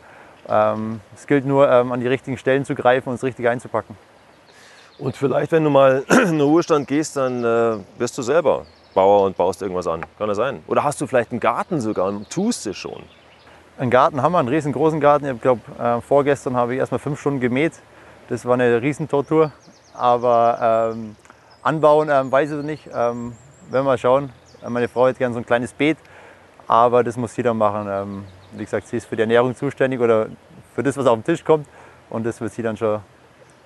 Ähm, 0.48 1.00
es 1.14 1.26
gilt 1.26 1.44
nur, 1.44 1.70
ähm, 1.70 1.92
an 1.92 2.00
die 2.00 2.08
richtigen 2.08 2.38
Stellen 2.38 2.64
zu 2.64 2.74
greifen 2.74 3.10
und 3.10 3.16
es 3.16 3.22
richtig 3.22 3.48
einzupacken. 3.48 3.96
Und 4.98 5.16
vielleicht, 5.16 5.52
wenn 5.52 5.62
du 5.64 5.70
mal 5.70 6.04
in 6.08 6.32
den 6.32 6.40
Ruhestand 6.40 6.88
gehst, 6.88 7.16
dann 7.16 7.44
äh, 7.44 7.78
wirst 7.98 8.16
du 8.16 8.22
selber 8.22 8.64
Bauer 8.94 9.24
und 9.26 9.36
baust 9.36 9.60
irgendwas 9.60 9.86
an. 9.86 10.04
Kann 10.18 10.28
das 10.28 10.38
sein? 10.38 10.62
Oder 10.66 10.82
hast 10.82 11.00
du 11.00 11.06
vielleicht 11.06 11.30
einen 11.30 11.40
Garten 11.40 11.80
sogar 11.80 12.06
und 12.06 12.30
tust 12.30 12.66
es 12.66 12.76
schon? 12.76 13.02
Einen 13.78 13.90
Garten 13.90 14.22
haben 14.22 14.32
wir, 14.32 14.38
einen 14.38 14.48
riesengroßen 14.48 15.00
Garten. 15.00 15.26
Ich 15.26 15.40
glaube, 15.42 15.60
äh, 15.78 16.00
vorgestern 16.00 16.56
habe 16.56 16.72
ich 16.72 16.80
erst 16.80 16.92
mal 16.92 16.98
fünf 16.98 17.20
Stunden 17.20 17.40
gemäht. 17.40 17.72
Das 18.30 18.46
war 18.46 18.54
eine 18.54 18.80
Riesentortur. 18.80 19.52
Aber 19.92 20.92
ähm, 20.94 21.14
anbauen 21.62 22.08
ähm, 22.10 22.32
weiß 22.32 22.52
ich 22.52 22.64
nicht. 22.64 22.88
Ähm, 22.94 23.34
werden 23.70 23.84
wir 23.84 23.98
schauen. 23.98 24.30
Meine 24.66 24.88
Frau 24.88 25.06
hätte 25.06 25.18
gerne 25.18 25.34
so 25.34 25.40
ein 25.40 25.46
kleines 25.46 25.74
Beet. 25.74 25.98
Aber 26.66 27.04
das 27.04 27.18
muss 27.18 27.36
jeder 27.36 27.52
machen. 27.52 27.86
Ähm, 27.90 28.24
wie 28.52 28.64
gesagt, 28.64 28.88
sie 28.88 28.96
ist 28.96 29.06
für 29.06 29.16
die 29.16 29.22
Ernährung 29.22 29.54
zuständig 29.54 30.00
oder 30.00 30.28
für 30.74 30.82
das, 30.82 30.96
was 30.96 31.06
auf 31.06 31.18
den 31.18 31.24
Tisch 31.24 31.44
kommt. 31.44 31.66
Und 32.08 32.24
das 32.24 32.40
wird 32.40 32.54
sie 32.54 32.62
dann 32.62 32.78
schon, 32.78 33.00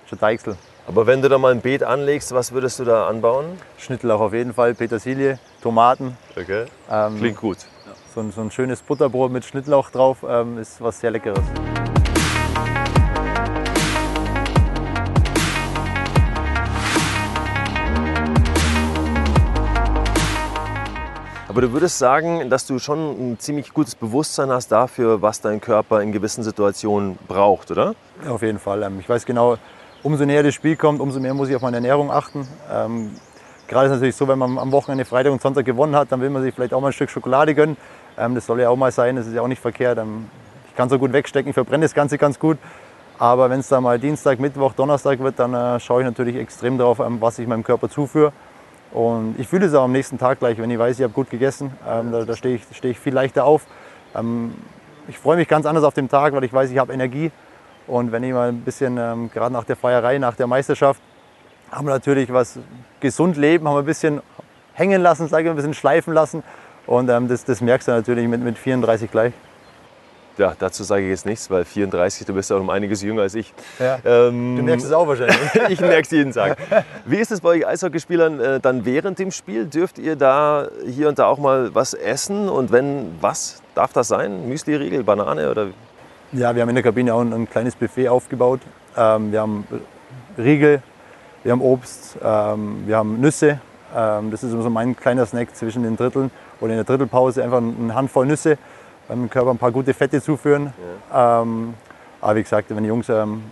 schon 0.07 0.19
deichseln. 0.19 0.57
Aber 0.87 1.07
wenn 1.07 1.21
du 1.21 1.29
da 1.29 1.37
mal 1.37 1.53
ein 1.53 1.61
Beet 1.61 1.83
anlegst, 1.83 2.33
was 2.33 2.51
würdest 2.51 2.79
du 2.79 2.83
da 2.83 3.07
anbauen? 3.07 3.45
Schnittlauch 3.77 4.19
auf 4.19 4.33
jeden 4.33 4.53
Fall, 4.53 4.73
Petersilie, 4.73 5.39
Tomaten. 5.61 6.17
Okay. 6.35 6.65
Ähm, 6.91 7.17
Klingt 7.17 7.37
gut. 7.37 7.59
So 8.13 8.19
ein, 8.19 8.31
so 8.33 8.41
ein, 8.41 8.51
schönes 8.51 8.81
Butterbrot 8.81 9.31
mit 9.31 9.45
Schnittlauch 9.45 9.89
drauf 9.89 10.25
ähm, 10.27 10.57
ist 10.57 10.81
was 10.81 10.99
sehr 10.99 11.11
Leckeres. 11.11 11.39
Aber 21.47 21.61
du 21.61 21.71
würdest 21.71 21.99
sagen, 21.99 22.49
dass 22.49 22.67
du 22.67 22.79
schon 22.79 23.31
ein 23.31 23.39
ziemlich 23.39 23.73
gutes 23.73 23.95
Bewusstsein 23.95 24.49
hast 24.49 24.73
dafür, 24.73 25.21
was 25.21 25.39
dein 25.39 25.61
Körper 25.61 26.01
in 26.01 26.11
gewissen 26.11 26.43
Situationen 26.43 27.17
braucht, 27.29 27.71
oder? 27.71 27.95
Ja, 28.25 28.31
auf 28.31 28.41
jeden 28.41 28.59
Fall. 28.59 28.83
Ähm, 28.83 28.99
ich 28.99 29.07
weiß 29.07 29.25
genau, 29.25 29.57
umso 30.03 30.25
näher 30.25 30.43
das 30.43 30.53
Spiel 30.53 30.75
kommt, 30.75 30.99
umso 30.99 31.21
mehr 31.21 31.33
muss 31.33 31.47
ich 31.47 31.55
auf 31.55 31.61
meine 31.61 31.77
Ernährung 31.77 32.11
achten. 32.11 32.45
Gerade 33.71 33.85
ist 33.85 33.91
es 33.91 33.99
natürlich 33.99 34.17
so, 34.17 34.27
wenn 34.27 34.37
man 34.37 34.59
am 34.59 34.73
Wochenende 34.73 35.05
Freitag 35.05 35.31
und 35.31 35.41
Sonntag 35.41 35.63
gewonnen 35.63 35.95
hat, 35.95 36.11
dann 36.11 36.19
will 36.19 36.29
man 36.29 36.43
sich 36.43 36.53
vielleicht 36.53 36.73
auch 36.73 36.81
mal 36.81 36.87
ein 36.87 36.93
Stück 36.93 37.09
Schokolade 37.09 37.55
gönnen. 37.55 37.77
Ähm, 38.17 38.35
das 38.35 38.45
soll 38.45 38.59
ja 38.59 38.67
auch 38.67 38.75
mal 38.75 38.91
sein, 38.91 39.15
das 39.15 39.27
ist 39.27 39.33
ja 39.33 39.41
auch 39.41 39.47
nicht 39.47 39.61
verkehrt. 39.61 39.97
Ähm, 39.97 40.29
ich 40.67 40.75
kann 40.75 40.89
so 40.89 40.99
gut 40.99 41.13
wegstecken, 41.13 41.51
ich 41.51 41.53
verbrenne 41.53 41.85
das 41.85 41.93
Ganze 41.93 42.17
ganz 42.17 42.37
gut. 42.37 42.57
Aber 43.17 43.49
wenn 43.49 43.61
es 43.61 43.69
dann 43.69 43.83
mal 43.83 43.97
Dienstag, 43.97 44.41
Mittwoch, 44.41 44.73
Donnerstag 44.73 45.19
wird, 45.19 45.39
dann 45.39 45.53
äh, 45.53 45.79
schaue 45.79 46.01
ich 46.01 46.05
natürlich 46.05 46.35
extrem 46.35 46.77
darauf, 46.77 46.99
ähm, 46.99 47.21
was 47.21 47.39
ich 47.39 47.47
meinem 47.47 47.63
Körper 47.63 47.87
zuführe. 47.87 48.33
Und 48.91 49.35
ich 49.39 49.47
fühle 49.47 49.67
es 49.67 49.73
auch 49.73 49.85
am 49.85 49.93
nächsten 49.93 50.17
Tag 50.17 50.39
gleich, 50.39 50.57
wenn 50.57 50.69
ich 50.69 50.77
weiß, 50.77 50.99
ich 50.99 51.03
habe 51.03 51.13
gut 51.13 51.29
gegessen. 51.29 51.71
Da, 51.85 52.25
da 52.25 52.35
stehe 52.35 52.55
ich, 52.55 52.63
steh 52.73 52.89
ich 52.89 52.99
viel 52.99 53.13
leichter 53.13 53.45
auf. 53.45 53.61
Ich 55.07 55.17
freue 55.17 55.37
mich 55.37 55.47
ganz 55.47 55.65
anders 55.65 55.85
auf 55.85 55.93
den 55.93 56.09
Tag, 56.09 56.33
weil 56.33 56.43
ich 56.43 56.51
weiß, 56.51 56.69
ich 56.71 56.77
habe 56.77 56.91
Energie. 56.91 57.31
Und 57.87 58.11
wenn 58.11 58.21
ich 58.21 58.33
mal 58.33 58.49
ein 58.49 58.59
bisschen, 58.59 58.97
gerade 59.33 59.53
nach 59.53 59.63
der 59.63 59.77
Feierei, 59.77 60.17
nach 60.17 60.35
der 60.35 60.47
Meisterschaft, 60.47 61.01
haben 61.71 61.87
wir 61.87 61.93
natürlich 61.93 62.31
was 62.31 62.59
gesund 62.99 63.37
leben, 63.37 63.67
haben 63.67 63.75
wir 63.75 63.79
ein 63.79 63.85
bisschen 63.85 64.21
hängen 64.73 65.01
lassen, 65.01 65.27
sage 65.27 65.45
ich, 65.45 65.49
ein 65.49 65.55
bisschen 65.55 65.73
schleifen 65.73 66.13
lassen. 66.13 66.43
Und 66.85 67.09
ähm, 67.09 67.27
das, 67.27 67.45
das 67.45 67.61
merkst 67.61 67.87
du 67.87 67.91
natürlich 67.91 68.27
mit, 68.27 68.41
mit 68.41 68.57
34 68.57 69.09
gleich. 69.09 69.33
Ja, 70.37 70.53
dazu 70.57 70.83
sage 70.83 71.03
ich 71.03 71.09
jetzt 71.09 71.25
nichts, 71.25 71.49
weil 71.49 71.65
34, 71.65 72.25
du 72.25 72.33
bist 72.33 72.49
ja 72.49 72.55
um 72.55 72.69
einiges 72.69 73.01
jünger 73.01 73.23
als 73.23 73.35
ich. 73.35 73.53
Ja, 73.79 73.99
ähm, 74.03 74.55
du 74.57 74.63
merkst 74.63 74.85
es 74.85 74.91
auch 74.91 75.07
wahrscheinlich. 75.07 75.37
ich 75.69 75.79
merke 75.81 76.01
es 76.01 76.11
jeden 76.11 76.31
Tag. 76.31 76.57
Wie 77.05 77.17
ist 77.17 77.31
es 77.31 77.41
bei 77.41 77.49
euch 77.49 77.67
Eishockeyspielern 77.67 78.39
äh, 78.39 78.59
dann 78.59 78.85
während 78.85 79.19
dem 79.19 79.31
Spiel? 79.31 79.65
Dürft 79.65 79.99
ihr 79.99 80.15
da 80.15 80.67
hier 80.85 81.09
und 81.09 81.19
da 81.19 81.27
auch 81.27 81.37
mal 81.37 81.75
was 81.75 81.93
essen? 81.93 82.49
Und 82.49 82.71
wenn, 82.71 83.17
was 83.19 83.61
darf 83.75 83.93
das 83.93 84.07
sein? 84.07 84.47
Müsli-Riegel, 84.47 85.03
Banane 85.03 85.51
oder 85.51 85.67
ja, 86.31 86.55
wir 86.55 86.61
haben 86.61 86.69
in 86.69 86.75
der 86.75 86.83
Kabine 86.83 87.13
auch 87.13 87.21
ein, 87.21 87.33
ein 87.33 87.49
kleines 87.49 87.75
Buffet 87.75 88.07
aufgebaut. 88.07 88.61
Ähm, 88.95 89.33
wir 89.33 89.41
haben 89.41 89.67
Riegel, 90.37 90.81
wir 91.43 91.51
haben 91.51 91.61
Obst, 91.61 92.17
ähm, 92.23 92.83
wir 92.85 92.97
haben 92.97 93.19
Nüsse. 93.19 93.59
Ähm, 93.95 94.31
das 94.31 94.43
ist 94.43 94.51
so 94.51 94.69
mein 94.69 94.95
kleiner 94.95 95.25
Snack 95.25 95.55
zwischen 95.55 95.83
den 95.83 95.97
Dritteln 95.97 96.31
oder 96.59 96.71
in 96.71 96.77
der 96.77 96.85
Drittelpause 96.85 97.43
einfach 97.43 97.57
eine 97.57 97.93
Handvoll 97.93 98.25
Nüsse, 98.25 98.57
dem 99.09 99.29
Körper 99.29 99.51
ein 99.51 99.57
paar 99.57 99.71
gute 99.71 99.93
Fette 99.93 100.21
zuführen. 100.21 100.73
Ja. 101.11 101.41
Ähm, 101.41 101.73
aber 102.21 102.35
wie 102.35 102.43
gesagt, 102.43 102.69
wenn 102.69 102.83
die 102.83 102.89
Jungs, 102.89 103.09
ähm, 103.09 103.43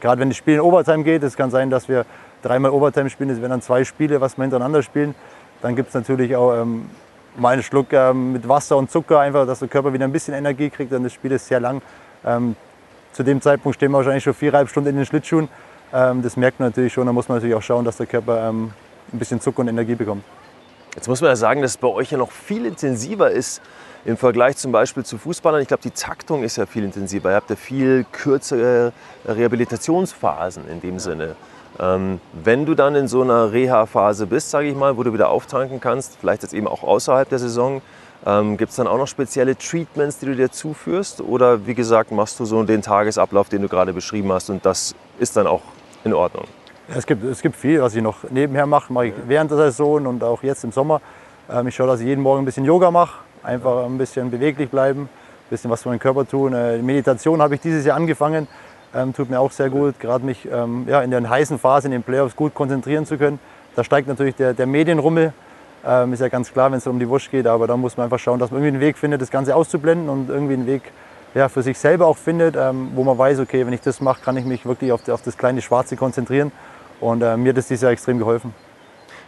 gerade 0.00 0.20
wenn 0.20 0.30
das 0.30 0.38
Spiel 0.38 0.54
in 0.54 0.60
Overtime 0.60 1.04
geht, 1.04 1.22
es 1.22 1.36
kann 1.36 1.50
sein, 1.50 1.70
dass 1.70 1.88
wir 1.88 2.06
dreimal 2.42 2.70
Overtime 2.70 3.10
spielen, 3.10 3.30
es 3.30 3.40
werden 3.40 3.50
dann 3.50 3.62
zwei 3.62 3.84
Spiele, 3.84 4.20
was 4.20 4.36
wir 4.36 4.42
hintereinander 4.42 4.82
spielen. 4.82 5.14
Dann 5.60 5.76
gibt 5.76 5.88
es 5.88 5.94
natürlich 5.94 6.34
auch 6.34 6.54
ähm, 6.54 6.88
mal 7.36 7.50
einen 7.50 7.62
Schluck 7.62 7.92
ähm, 7.92 8.32
mit 8.32 8.48
Wasser 8.48 8.76
und 8.76 8.90
Zucker, 8.90 9.20
einfach, 9.20 9.46
dass 9.46 9.60
der 9.60 9.68
Körper 9.68 9.92
wieder 9.92 10.06
ein 10.06 10.12
bisschen 10.12 10.34
Energie 10.34 10.70
kriegt. 10.70 10.92
Und 10.92 11.04
das 11.04 11.12
Spiel 11.12 11.32
ist 11.32 11.46
sehr 11.46 11.60
lang. 11.60 11.82
Zu 13.12 13.24
dem 13.24 13.40
Zeitpunkt 13.40 13.74
stehen 13.74 13.90
wir 13.90 13.96
wahrscheinlich 13.98 14.22
schon 14.22 14.32
viereinhalb 14.32 14.68
Stunden 14.68 14.90
in 14.90 14.96
den 14.96 15.06
Schlittschuhen. 15.06 15.48
Ähm, 15.92 16.22
das 16.22 16.36
merkt 16.36 16.60
man 16.60 16.68
natürlich 16.68 16.92
schon. 16.92 17.06
Da 17.06 17.12
muss 17.12 17.28
man 17.28 17.38
natürlich 17.38 17.54
auch 17.54 17.62
schauen, 17.62 17.84
dass 17.84 17.96
der 17.96 18.06
Körper 18.06 18.48
ähm, 18.48 18.72
ein 19.12 19.18
bisschen 19.18 19.40
Zucker 19.40 19.60
und 19.60 19.68
Energie 19.68 19.94
bekommt. 19.94 20.24
Jetzt 20.94 21.08
muss 21.08 21.20
man 21.20 21.30
ja 21.30 21.36
sagen, 21.36 21.62
dass 21.62 21.72
es 21.72 21.76
bei 21.76 21.88
euch 21.88 22.10
ja 22.10 22.18
noch 22.18 22.30
viel 22.30 22.66
intensiver 22.66 23.30
ist 23.30 23.62
im 24.04 24.16
Vergleich 24.16 24.56
zum 24.56 24.72
Beispiel 24.72 25.04
zu 25.04 25.16
Fußballern. 25.16 25.62
Ich 25.62 25.68
glaube, 25.68 25.82
die 25.82 25.90
Taktung 25.90 26.42
ist 26.42 26.56
ja 26.56 26.66
viel 26.66 26.84
intensiver. 26.84 27.30
Ihr 27.30 27.36
habt 27.36 27.50
ja 27.50 27.56
viel 27.56 28.04
kürzere 28.12 28.92
Rehabilitationsphasen 29.26 30.68
in 30.68 30.80
dem 30.80 30.98
Sinne. 30.98 31.36
Ähm, 31.78 32.20
wenn 32.32 32.66
du 32.66 32.74
dann 32.74 32.94
in 32.94 33.08
so 33.08 33.22
einer 33.22 33.52
Reha-Phase 33.52 34.26
bist, 34.26 34.50
sage 34.50 34.68
ich 34.68 34.76
mal, 34.76 34.96
wo 34.98 35.02
du 35.02 35.14
wieder 35.14 35.30
auftanken 35.30 35.80
kannst, 35.80 36.18
vielleicht 36.20 36.42
jetzt 36.42 36.52
eben 36.52 36.66
auch 36.66 36.82
außerhalb 36.82 37.28
der 37.28 37.38
Saison, 37.38 37.80
ähm, 38.26 38.56
gibt 38.58 38.70
es 38.70 38.76
dann 38.76 38.86
auch 38.86 38.98
noch 38.98 39.08
spezielle 39.08 39.56
Treatments, 39.56 40.18
die 40.18 40.26
du 40.26 40.36
dir 40.36 40.50
zuführst? 40.50 41.22
Oder 41.22 41.66
wie 41.66 41.74
gesagt, 41.74 42.12
machst 42.12 42.38
du 42.38 42.44
so 42.44 42.62
den 42.64 42.82
Tagesablauf, 42.82 43.48
den 43.48 43.62
du 43.62 43.68
gerade 43.68 43.92
beschrieben 43.94 44.30
hast 44.32 44.50
und 44.50 44.66
das 44.66 44.94
ist 45.18 45.36
dann 45.36 45.46
auch 45.46 45.62
in 46.04 46.14
Ordnung? 46.14 46.44
Es 46.94 47.06
gibt, 47.06 47.24
es 47.24 47.40
gibt 47.40 47.56
viel, 47.56 47.80
was 47.80 47.94
ich 47.94 48.02
noch 48.02 48.18
nebenher 48.30 48.66
mache, 48.66 48.92
mache 48.92 49.06
ich 49.06 49.14
während 49.26 49.50
der 49.50 49.58
Saison 49.58 50.06
und 50.06 50.22
auch 50.22 50.42
jetzt 50.42 50.64
im 50.64 50.72
Sommer. 50.72 51.00
Ähm, 51.50 51.68
ich 51.68 51.74
schaue, 51.74 51.86
dass 51.86 52.00
ich 52.00 52.06
jeden 52.06 52.22
Morgen 52.22 52.42
ein 52.42 52.44
bisschen 52.44 52.64
Yoga 52.64 52.90
mache, 52.90 53.20
einfach 53.42 53.84
ein 53.84 53.98
bisschen 53.98 54.30
beweglich 54.30 54.68
bleiben, 54.68 55.02
ein 55.02 55.08
bisschen 55.50 55.70
was 55.70 55.82
für 55.82 55.88
meinen 55.88 56.00
Körper 56.00 56.26
tun. 56.26 56.52
Äh, 56.52 56.78
Meditation 56.78 57.40
habe 57.40 57.54
ich 57.54 57.60
dieses 57.60 57.84
Jahr 57.84 57.96
angefangen, 57.96 58.48
ähm, 58.94 59.14
tut 59.14 59.30
mir 59.30 59.40
auch 59.40 59.52
sehr 59.52 59.70
gut, 59.70 59.98
gerade 60.00 60.24
mich 60.24 60.46
ähm, 60.50 60.84
ja, 60.88 61.02
in 61.02 61.10
der 61.10 61.28
heißen 61.28 61.58
Phase, 61.58 61.86
in 61.86 61.92
den 61.92 62.02
Playoffs 62.02 62.36
gut 62.36 62.52
konzentrieren 62.52 63.06
zu 63.06 63.16
können. 63.16 63.38
Da 63.74 63.84
steigt 63.84 64.08
natürlich 64.08 64.34
der, 64.34 64.52
der 64.52 64.66
Medienrummel, 64.66 65.32
ist 66.12 66.20
ja 66.20 66.28
ganz 66.28 66.52
klar, 66.52 66.70
wenn 66.70 66.78
es 66.78 66.86
um 66.86 67.00
die 67.00 67.08
Wurst 67.08 67.28
geht, 67.32 67.44
aber 67.44 67.66
da 67.66 67.76
muss 67.76 67.96
man 67.96 68.04
einfach 68.04 68.20
schauen, 68.20 68.38
dass 68.38 68.52
man 68.52 68.60
irgendwie 68.60 68.76
einen 68.76 68.80
Weg 68.80 68.96
findet, 68.96 69.20
das 69.20 69.32
Ganze 69.32 69.56
auszublenden 69.56 70.08
und 70.08 70.28
irgendwie 70.28 70.54
einen 70.54 70.66
Weg 70.66 70.82
ja, 71.34 71.48
für 71.48 71.62
sich 71.62 71.78
selber 71.78 72.06
auch 72.06 72.16
findet, 72.16 72.56
ähm, 72.56 72.90
wo 72.94 73.04
man 73.04 73.16
weiß, 73.16 73.40
okay, 73.40 73.66
wenn 73.66 73.72
ich 73.72 73.80
das 73.80 74.00
mache, 74.00 74.22
kann 74.22 74.36
ich 74.36 74.44
mich 74.44 74.66
wirklich 74.66 74.92
auf, 74.92 75.08
auf 75.08 75.22
das 75.22 75.36
kleine 75.36 75.62
Schwarze 75.62 75.96
konzentrieren 75.96 76.52
und 77.00 77.22
äh, 77.22 77.36
mir 77.36 77.50
hat 77.50 77.56
das 77.56 77.68
dieses 77.68 77.82
Jahr 77.82 77.92
extrem 77.92 78.18
geholfen. 78.18 78.54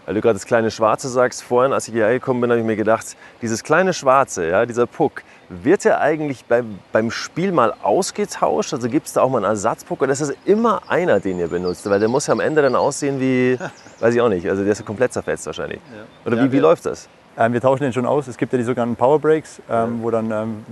Weil 0.06 0.14
du 0.14 0.20
gerade 0.20 0.34
das 0.34 0.44
kleine 0.44 0.70
Schwarze 0.70 1.08
sagst, 1.08 1.42
vorhin, 1.42 1.73
als 1.73 1.88
ich 1.88 1.94
hierher 1.94 2.12
gekommen 2.12 2.42
bin, 2.42 2.50
habe 2.50 2.61
ich 2.61 2.66
mir 2.66 2.76
gedacht, 2.76 3.16
dieses 3.40 3.64
kleine 3.64 3.94
Schwarze, 3.94 4.46
ja, 4.49 4.66
dieser 4.66 4.87
Puck, 4.87 5.23
wird 5.49 5.84
der 5.84 6.00
eigentlich 6.00 6.44
beim, 6.44 6.78
beim 6.92 7.11
Spiel 7.11 7.52
mal 7.52 7.73
ausgetauscht? 7.82 8.75
Also 8.75 8.88
gibt 8.88 9.06
es 9.06 9.14
da 9.14 9.23
auch 9.23 9.30
mal 9.30 9.38
einen 9.38 9.46
Ersatzpuck 9.46 10.02
oder 10.02 10.12
ist 10.12 10.20
das 10.20 10.34
immer 10.44 10.82
einer, 10.88 11.20
den 11.20 11.38
ihr 11.38 11.49
benutzt? 11.49 11.88
Weil 11.88 12.00
der 12.00 12.08
muss 12.08 12.26
ja 12.26 12.32
am 12.32 12.40
Ende 12.40 12.61
dann 12.61 12.76
aussehen 12.76 13.18
wie, 13.18 13.58
weiß 14.00 14.14
ich 14.14 14.20
auch 14.20 14.28
nicht, 14.28 14.46
also 14.49 14.62
der 14.62 14.73
ist 14.73 14.80
ja 14.80 14.84
komplett 14.84 15.14
zerfetzt 15.14 15.46
wahrscheinlich. 15.46 15.80
Ja. 15.90 16.04
Oder 16.26 16.37
ja, 16.37 16.44
wie, 16.44 16.52
wie 16.52 16.58
läuft 16.58 16.84
das? 16.84 17.08
Ähm, 17.38 17.54
wir 17.54 17.61
tauschen 17.61 17.84
den 17.84 17.92
schon 17.92 18.06
aus. 18.06 18.28
Es 18.28 18.37
gibt 18.37 18.52
ja 18.52 18.58
die 18.58 18.64
sogenannten 18.64 18.96
Power 18.96 19.18
Breaks, 19.18 19.61
ähm, 19.70 20.00
wo 20.02 20.11
dann 20.11 20.30
ähm, 20.30 20.64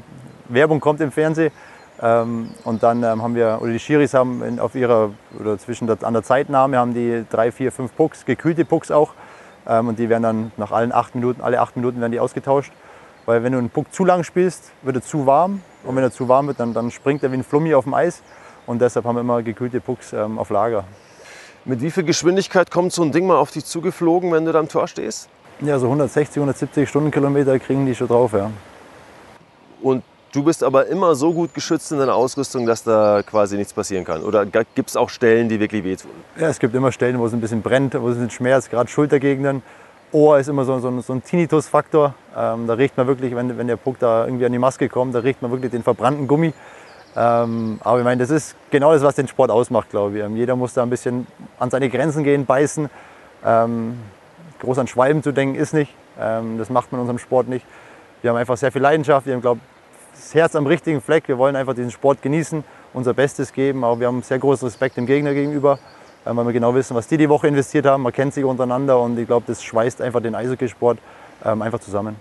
Werbung 0.55 0.81
kommt 0.81 1.01
im 1.01 1.13
Fernsehen. 1.13 1.53
Ähm, 2.01 2.51
und 2.65 2.83
dann 2.83 3.03
ähm, 3.03 3.23
haben 3.23 3.35
wir, 3.35 3.59
oder 3.61 3.73
die 3.73 3.79
Schiris 3.79 4.15
haben 4.15 4.43
in, 4.43 4.59
auf 4.59 4.75
ihrer, 4.75 5.11
oder 5.39 5.59
zwischen 5.59 5.87
der, 5.87 5.99
an 6.03 6.15
der 6.15 6.23
Zeitnahme 6.23 6.79
haben 6.79 6.95
die 6.95 7.25
drei, 7.31 7.53
vier, 7.53 7.71
fünf 7.71 7.95
Pucks, 7.95 8.25
gekühlte 8.25 8.65
Pucks 8.65 8.91
auch. 8.91 9.13
Ähm, 9.69 9.89
und 9.89 9.99
die 9.99 10.09
werden 10.09 10.23
dann 10.23 10.53
nach 10.57 10.73
allen 10.73 10.93
acht 10.93 11.15
Minuten, 11.15 11.41
alle 11.43 11.61
acht 11.61 11.77
Minuten 11.77 12.01
werden 12.01 12.13
die 12.13 12.21
ausgetauscht. 12.21 12.73
Weil 13.25 13.45
wenn 13.45 13.53
du 13.53 13.59
einen 13.59 13.71
Puck 13.71 13.93
zu 13.93 14.05
lang 14.05 14.25
spielst, 14.25 14.73
wird 14.83 14.97
er 14.97 15.03
zu 15.03 15.27
warm. 15.27 15.61
Und 15.85 15.95
wenn 15.95 16.03
er 16.03 16.11
zu 16.11 16.29
warm 16.29 16.49
wird, 16.49 16.59
dann, 16.59 16.75
dann 16.75 16.91
springt 16.91 17.23
er 17.23 17.31
wie 17.31 17.37
ein 17.37 17.45
Flummi 17.45 17.75
auf 17.75 17.85
dem 17.85 17.95
Eis. 17.95 18.23
Und 18.67 18.81
deshalb 18.81 19.05
haben 19.05 19.17
wir 19.17 19.21
immer 19.21 19.43
gekühlte 19.43 19.81
Pucks 19.81 20.13
ähm, 20.13 20.39
auf 20.39 20.51
Lager. 20.51 20.85
Mit 21.65 21.81
wie 21.81 21.91
viel 21.93 22.03
Geschwindigkeit 22.03 22.73
kommt 22.73 22.93
so 22.93 23.03
ein 23.03 23.13
Ding 23.13 23.27
mal 23.27 23.37
auf 23.37 23.53
dich 23.53 23.65
zugeflogen, 23.65 24.33
wenn 24.33 24.45
du 24.45 24.53
da 24.53 24.59
am 24.59 24.69
Tor 24.69 24.89
stehst? 24.89 25.29
Ja, 25.61 25.79
so 25.79 25.87
160, 25.87 26.37
170 26.39 26.89
Stundenkilometer 26.89 27.57
kriegen 27.61 27.87
die 27.87 27.95
schon 27.95 28.09
drauf, 28.09 28.33
ja. 28.33 28.51
Und 29.81 30.03
Du 30.33 30.43
bist 30.43 30.65
aber 30.65 30.87
immer 30.87 31.15
so 31.15 31.35
gut 31.35 31.53
geschützt 31.53 31.93
in 31.93 31.99
deiner 31.99 32.15
Ausrüstung, 32.15 32.65
dass 32.65 32.83
da 32.83 33.23
quasi 33.23 33.59
nichts 33.59 33.75
passieren 33.75 34.07
kann. 34.07 34.23
Oder 34.23 34.47
gibt 34.47 34.89
es 34.89 34.97
auch 34.97 35.11
Stellen, 35.11 35.51
die 35.51 35.61
wirklich 35.61 35.85
wehtun? 35.85 36.11
Ja, 36.39 36.49
es 36.49 36.59
gibt 36.59 36.75
immer 36.75 36.91
Stellen, 36.91 37.19
wo 37.19 37.27
es 37.27 37.35
ein 37.35 37.41
bisschen 37.43 37.61
brennt, 37.61 38.01
wo 38.01 38.09
es 38.09 38.17
ein 38.17 38.31
Schmerz, 38.31 38.71
gerade 38.71 38.89
Schultergegenden. 38.89 39.63
Ohr 40.11 40.39
ist 40.39 40.49
immer 40.49 40.65
so, 40.65 40.79
so, 40.79 41.01
so 41.03 41.13
ein 41.13 41.23
Tinnitus-Faktor. 41.23 42.15
Ähm, 42.35 42.67
da 42.67 42.73
riecht 42.75 42.97
man 42.97 43.07
wirklich, 43.07 43.37
wenn, 43.37 43.59
wenn 43.59 43.67
der 43.67 43.77
Puck 43.77 43.99
da 43.99 44.25
irgendwie 44.25 44.47
an 44.47 44.53
die 44.53 44.59
Maske 44.59 44.89
kommt, 44.89 45.15
da 45.15 45.19
riecht 45.19 45.43
man 45.43 45.51
wirklich 45.51 45.71
den 45.71 45.83
verbrannten 45.83 46.27
Gummi. 46.27 46.55
Ähm, 47.15 47.79
aber 47.85 47.99
ich 47.99 48.05
meine, 48.05 48.23
das 48.23 48.31
ist 48.31 48.57
genau 48.71 48.95
das, 48.95 49.03
was 49.03 49.17
den 49.17 49.29
Sport 49.29 49.51
ausmacht, 49.51 49.91
glaube 49.91 50.17
ich. 50.17 50.25
Ähm, 50.25 50.35
jeder 50.37 50.57
muss 50.57 50.73
da 50.73 50.83
ein 50.83 50.89
bisschen 50.89 51.27
an 51.59 51.69
seine 51.69 51.91
Grenzen 51.91 52.25
gehen, 52.25 52.47
beißen. 52.47 52.89
Ähm, 53.45 53.99
groß 54.61 54.79
an 54.79 54.87
Schwalben 54.87 55.23
zu 55.23 55.33
denken 55.33 55.57
ist 55.57 55.75
nicht. 55.75 55.93
Ähm, 56.19 56.57
das 56.57 56.71
macht 56.71 56.91
man 56.91 57.01
in 57.01 57.03
unserem 57.03 57.19
Sport 57.19 57.49
nicht. 57.49 57.67
Wir 58.23 58.31
haben 58.31 58.39
einfach 58.39 58.57
sehr 58.57 58.73
viel 58.73 58.81
Leidenschaft. 58.81 59.27
Wir 59.27 59.35
haben, 59.35 59.43
glaube 59.43 59.61
das 60.23 60.35
Herz 60.35 60.55
am 60.55 60.67
richtigen 60.67 61.01
Fleck. 61.01 61.27
Wir 61.27 61.37
wollen 61.37 61.57
einfach 61.57 61.75
diesen 61.75 61.91
Sport 61.91 62.23
genießen, 62.23 62.63
unser 62.95 63.13
Bestes 63.13 63.53
geben. 63.53 63.85
Aber 63.85 63.99
wir 64.01 64.07
haben 64.07 64.23
sehr 64.23 64.39
großen 64.39 64.67
Respekt 64.67 64.97
dem 64.97 65.07
Gegner 65.07 65.35
gegenüber, 65.35 65.79
äh, 66.25 66.31
weil 66.35 66.47
wir 66.47 66.53
genau 66.53 66.75
wissen, 66.75 66.95
was 66.97 67.09
die 67.09 67.17
die 67.17 67.29
Woche 67.29 67.49
investiert 67.49 67.87
haben. 67.87 68.03
Man 68.03 68.13
kennt 68.13 68.33
sich 68.33 68.45
untereinander 68.45 69.01
und 69.01 69.19
ich 69.19 69.27
glaube, 69.27 69.45
das 69.47 69.63
schweißt 69.63 70.01
einfach 70.01 70.21
den 70.21 70.35
Eishockeysport 70.35 70.99
ähm, 71.45 71.63
einfach 71.63 71.81
zusammen. 71.81 72.17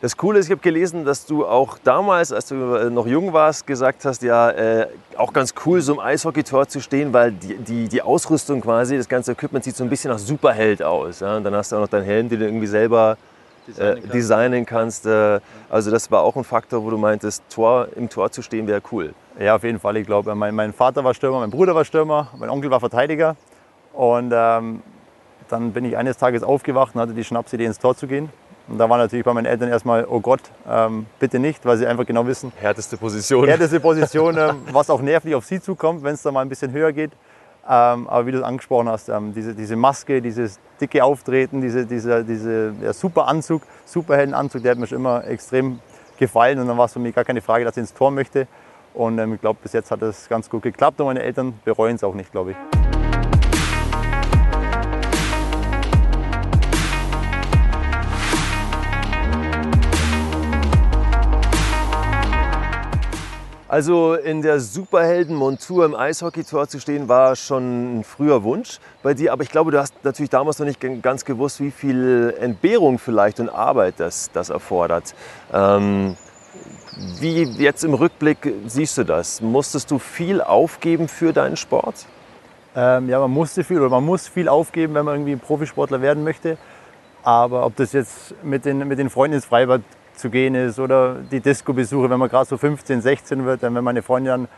Das 0.00 0.16
Coole 0.16 0.40
ist, 0.40 0.46
ich 0.46 0.50
habe 0.50 0.60
gelesen, 0.60 1.04
dass 1.04 1.26
du 1.26 1.46
auch 1.46 1.78
damals, 1.84 2.32
als 2.32 2.46
du 2.46 2.74
äh, 2.74 2.90
noch 2.90 3.06
jung 3.06 3.32
warst, 3.32 3.68
gesagt 3.68 4.04
hast, 4.04 4.22
ja, 4.22 4.50
äh, 4.50 4.88
auch 5.16 5.32
ganz 5.32 5.54
cool, 5.64 5.80
so 5.80 5.92
im 5.92 6.00
Eishockeytor 6.00 6.66
zu 6.66 6.80
stehen, 6.80 7.12
weil 7.12 7.30
die, 7.30 7.54
die, 7.54 7.88
die, 7.88 8.02
Ausrüstung 8.02 8.62
quasi, 8.62 8.96
das 8.96 9.08
ganze 9.08 9.30
Equipment 9.30 9.62
sieht 9.62 9.76
so 9.76 9.84
ein 9.84 9.90
bisschen 9.90 10.10
nach 10.10 10.18
Superheld 10.18 10.82
aus. 10.82 11.20
Ja? 11.20 11.36
Und 11.36 11.44
dann 11.44 11.54
hast 11.54 11.70
du 11.70 11.76
auch 11.76 11.82
noch 11.82 11.88
deinen 11.88 12.04
Helm, 12.04 12.28
den 12.28 12.40
du 12.40 12.46
irgendwie 12.46 12.66
selber 12.66 13.16
designen, 13.66 14.04
äh, 14.04 14.08
designen 14.08 14.66
kannst. 14.66 15.06
Äh, 15.06 15.40
also 15.70 15.90
das 15.90 16.10
war 16.10 16.22
auch 16.22 16.36
ein 16.36 16.44
Faktor, 16.44 16.84
wo 16.84 16.90
du 16.90 16.98
meintest, 16.98 17.42
Tor, 17.48 17.88
im 17.96 18.08
Tor 18.08 18.30
zu 18.30 18.42
stehen 18.42 18.66
wäre 18.66 18.82
cool. 18.92 19.14
Ja, 19.38 19.56
auf 19.56 19.64
jeden 19.64 19.78
Fall. 19.78 19.96
Ich 19.96 20.06
glaube, 20.06 20.34
mein, 20.34 20.54
mein, 20.54 20.72
Vater 20.72 21.04
war 21.04 21.14
Stürmer, 21.14 21.40
mein 21.40 21.50
Bruder 21.50 21.74
war 21.74 21.84
Stürmer, 21.84 22.28
mein 22.38 22.50
Onkel 22.50 22.70
war 22.70 22.80
Verteidiger. 22.80 23.36
Und 23.92 24.32
ähm, 24.34 24.82
dann 25.48 25.72
bin 25.72 25.84
ich 25.84 25.96
eines 25.96 26.16
Tages 26.16 26.42
aufgewacht 26.42 26.94
und 26.94 27.00
hatte 27.00 27.14
die 27.14 27.24
Schnapsidee, 27.24 27.64
ins 27.64 27.78
Tor 27.78 27.96
zu 27.96 28.06
gehen. 28.06 28.30
Und 28.68 28.78
da 28.78 28.88
war 28.88 28.96
natürlich 28.96 29.24
bei 29.24 29.32
meinen 29.32 29.46
Eltern 29.46 29.68
erstmal, 29.68 30.06
oh 30.08 30.20
Gott, 30.20 30.40
ähm, 30.68 31.06
bitte 31.18 31.38
nicht, 31.38 31.64
weil 31.66 31.76
sie 31.76 31.86
einfach 31.86 32.06
genau 32.06 32.26
wissen. 32.26 32.52
Härteste 32.56 32.96
Position. 32.96 33.46
Härteste 33.46 33.80
Position, 33.80 34.36
ähm, 34.38 34.62
was 34.70 34.88
auch 34.88 35.02
nervlich 35.02 35.34
auf 35.34 35.44
sie 35.44 35.60
zukommt, 35.60 36.02
wenn 36.04 36.14
es 36.14 36.22
da 36.22 36.30
mal 36.30 36.42
ein 36.42 36.48
bisschen 36.48 36.72
höher 36.72 36.92
geht. 36.92 37.10
Ähm, 37.68 38.08
aber 38.08 38.26
wie 38.26 38.32
du 38.32 38.38
es 38.38 38.44
angesprochen 38.44 38.88
hast, 38.88 39.08
ähm, 39.08 39.32
diese, 39.34 39.54
diese 39.54 39.76
Maske, 39.76 40.20
dieses 40.20 40.58
dicke 40.80 41.04
Auftreten, 41.04 41.60
diese, 41.60 41.86
dieser 41.86 42.24
diese, 42.24 42.74
ja, 42.82 42.92
super 42.92 43.28
Anzug, 43.28 43.62
Superheldenanzug, 43.84 44.62
der 44.62 44.72
hat 44.72 44.78
mir 44.78 44.86
schon 44.86 44.98
immer 44.98 45.24
extrem 45.26 45.78
gefallen. 46.18 46.58
Und 46.58 46.66
dann 46.66 46.76
war 46.76 46.86
es 46.86 46.92
für 46.92 46.98
mich 46.98 47.14
gar 47.14 47.24
keine 47.24 47.40
Frage, 47.40 47.64
dass 47.64 47.76
ich 47.76 47.82
ins 47.82 47.94
Tor 47.94 48.10
möchte. 48.10 48.48
Und 48.94 49.18
ähm, 49.18 49.34
ich 49.34 49.40
glaube, 49.40 49.58
bis 49.62 49.72
jetzt 49.72 49.90
hat 49.90 50.02
es 50.02 50.28
ganz 50.28 50.50
gut 50.50 50.62
geklappt 50.62 51.00
und 51.00 51.06
meine 51.06 51.22
Eltern 51.22 51.54
bereuen 51.64 51.96
es 51.96 52.04
auch 52.04 52.14
nicht, 52.14 52.32
glaube 52.32 52.52
ich. 52.52 52.81
Also 63.72 64.16
in 64.16 64.42
der 64.42 64.60
Superheldenmontur 64.60 65.86
im 65.86 65.94
Eishockeytor 65.94 66.68
zu 66.68 66.78
stehen, 66.78 67.08
war 67.08 67.34
schon 67.36 68.00
ein 68.00 68.04
früher 68.04 68.44
Wunsch 68.44 68.80
bei 69.02 69.14
dir. 69.14 69.32
Aber 69.32 69.44
ich 69.44 69.48
glaube, 69.48 69.70
du 69.70 69.78
hast 69.78 69.94
natürlich 70.04 70.28
damals 70.28 70.58
noch 70.58 70.66
nicht 70.66 70.78
ganz 71.00 71.24
gewusst, 71.24 71.58
wie 71.58 71.70
viel 71.70 72.36
Entbehrung 72.38 72.98
vielleicht 72.98 73.40
und 73.40 73.48
Arbeit 73.48 73.94
das, 73.96 74.30
das 74.30 74.50
erfordert. 74.50 75.14
Ähm, 75.54 76.18
wie 77.18 77.44
jetzt 77.44 77.82
im 77.82 77.94
Rückblick 77.94 78.52
siehst 78.66 78.98
du 78.98 79.04
das? 79.04 79.40
Musstest 79.40 79.90
du 79.90 79.98
viel 79.98 80.42
aufgeben 80.42 81.08
für 81.08 81.32
deinen 81.32 81.56
Sport? 81.56 82.04
Ähm, 82.76 83.08
ja, 83.08 83.20
man 83.20 83.30
musste 83.30 83.64
viel 83.64 83.80
oder 83.80 83.88
man 83.88 84.04
muss 84.04 84.28
viel 84.28 84.50
aufgeben, 84.50 84.92
wenn 84.92 85.06
man 85.06 85.14
irgendwie 85.14 85.36
Profisportler 85.36 86.02
werden 86.02 86.24
möchte. 86.24 86.58
Aber 87.22 87.64
ob 87.64 87.74
das 87.76 87.94
jetzt 87.94 88.34
mit 88.42 88.66
den, 88.66 88.86
mit 88.86 88.98
den 88.98 89.08
Freunden 89.08 89.36
ins 89.36 89.46
Freibad 89.46 89.80
zu 90.22 90.30
gehen 90.30 90.54
ist 90.54 90.78
oder 90.78 91.16
die 91.30 91.40
Disco-Besuche, 91.40 92.08
wenn 92.08 92.18
man 92.18 92.28
gerade 92.28 92.46
so 92.46 92.56
15, 92.56 93.02
16 93.02 93.44
wird, 93.44 93.62
dann 93.62 93.74
wenn 93.74 93.84
meine 93.84 94.02
Freunde 94.02 94.30
dann 94.30 94.48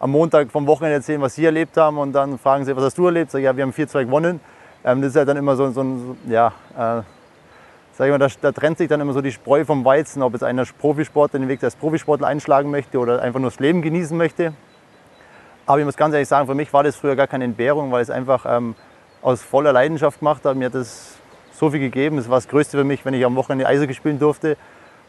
am 0.00 0.10
Montag 0.10 0.50
vom 0.50 0.66
Wochenende 0.66 0.96
erzählen, 0.96 1.20
was 1.22 1.36
sie 1.36 1.44
erlebt 1.44 1.76
haben 1.76 1.98
und 1.98 2.12
dann 2.12 2.36
fragen 2.36 2.64
sie, 2.64 2.76
was 2.76 2.84
hast 2.84 2.98
du 2.98 3.06
erlebt? 3.06 3.30
Sag 3.30 3.38
ich, 3.38 3.44
ja, 3.44 3.56
wir 3.56 3.62
haben 3.62 3.72
4-2 3.72 4.04
gewonnen. 4.04 4.40
Ähm, 4.84 5.00
das 5.00 5.10
ist 5.10 5.16
ja 5.16 5.24
dann 5.24 5.36
immer 5.36 5.56
so, 5.56 5.70
so 5.70 5.82
ein, 5.82 6.18
ja, 6.28 6.48
äh, 6.76 7.02
sag 7.92 8.06
ich 8.06 8.10
mal, 8.10 8.18
da, 8.18 8.26
da, 8.40 8.52
trennt 8.52 8.76
sich 8.76 8.88
dann 8.88 9.00
immer 9.00 9.12
so 9.12 9.22
die 9.22 9.30
Spreu 9.30 9.64
vom 9.64 9.84
Weizen, 9.84 10.20
ob 10.22 10.32
jetzt 10.32 10.42
einer 10.42 10.64
Profisportler 10.64 11.38
den 11.38 11.48
Weg 11.48 11.62
als 11.62 11.76
Profisportler 11.76 12.26
einschlagen 12.26 12.70
möchte 12.70 12.98
oder 12.98 13.22
einfach 13.22 13.40
nur 13.40 13.50
das 13.50 13.60
Leben 13.60 13.82
genießen 13.82 14.16
möchte. 14.16 14.52
Aber 15.64 15.78
ich 15.78 15.84
muss 15.84 15.96
ganz 15.96 16.12
ehrlich 16.12 16.28
sagen, 16.28 16.46
für 16.46 16.54
mich 16.54 16.72
war 16.72 16.82
das 16.82 16.96
früher 16.96 17.14
gar 17.14 17.28
keine 17.28 17.44
Entbehrung, 17.44 17.92
weil 17.92 18.02
es 18.02 18.10
einfach 18.10 18.44
ähm, 18.48 18.74
aus 19.22 19.42
voller 19.42 19.72
Leidenschaft 19.72 20.18
gemacht 20.18 20.44
habe. 20.44 20.58
Mir 20.58 20.66
hat 20.66 20.74
das 20.74 21.18
so 21.52 21.70
viel 21.70 21.80
gegeben. 21.80 22.16
Das 22.16 22.28
war 22.28 22.36
das 22.36 22.48
Größte 22.48 22.76
für 22.76 22.84
mich, 22.84 23.04
wenn 23.04 23.14
ich 23.14 23.24
am 23.24 23.36
Wochenende 23.36 23.66
Eishockey 23.66 23.94
spielen 23.94 24.18
durfte. 24.18 24.56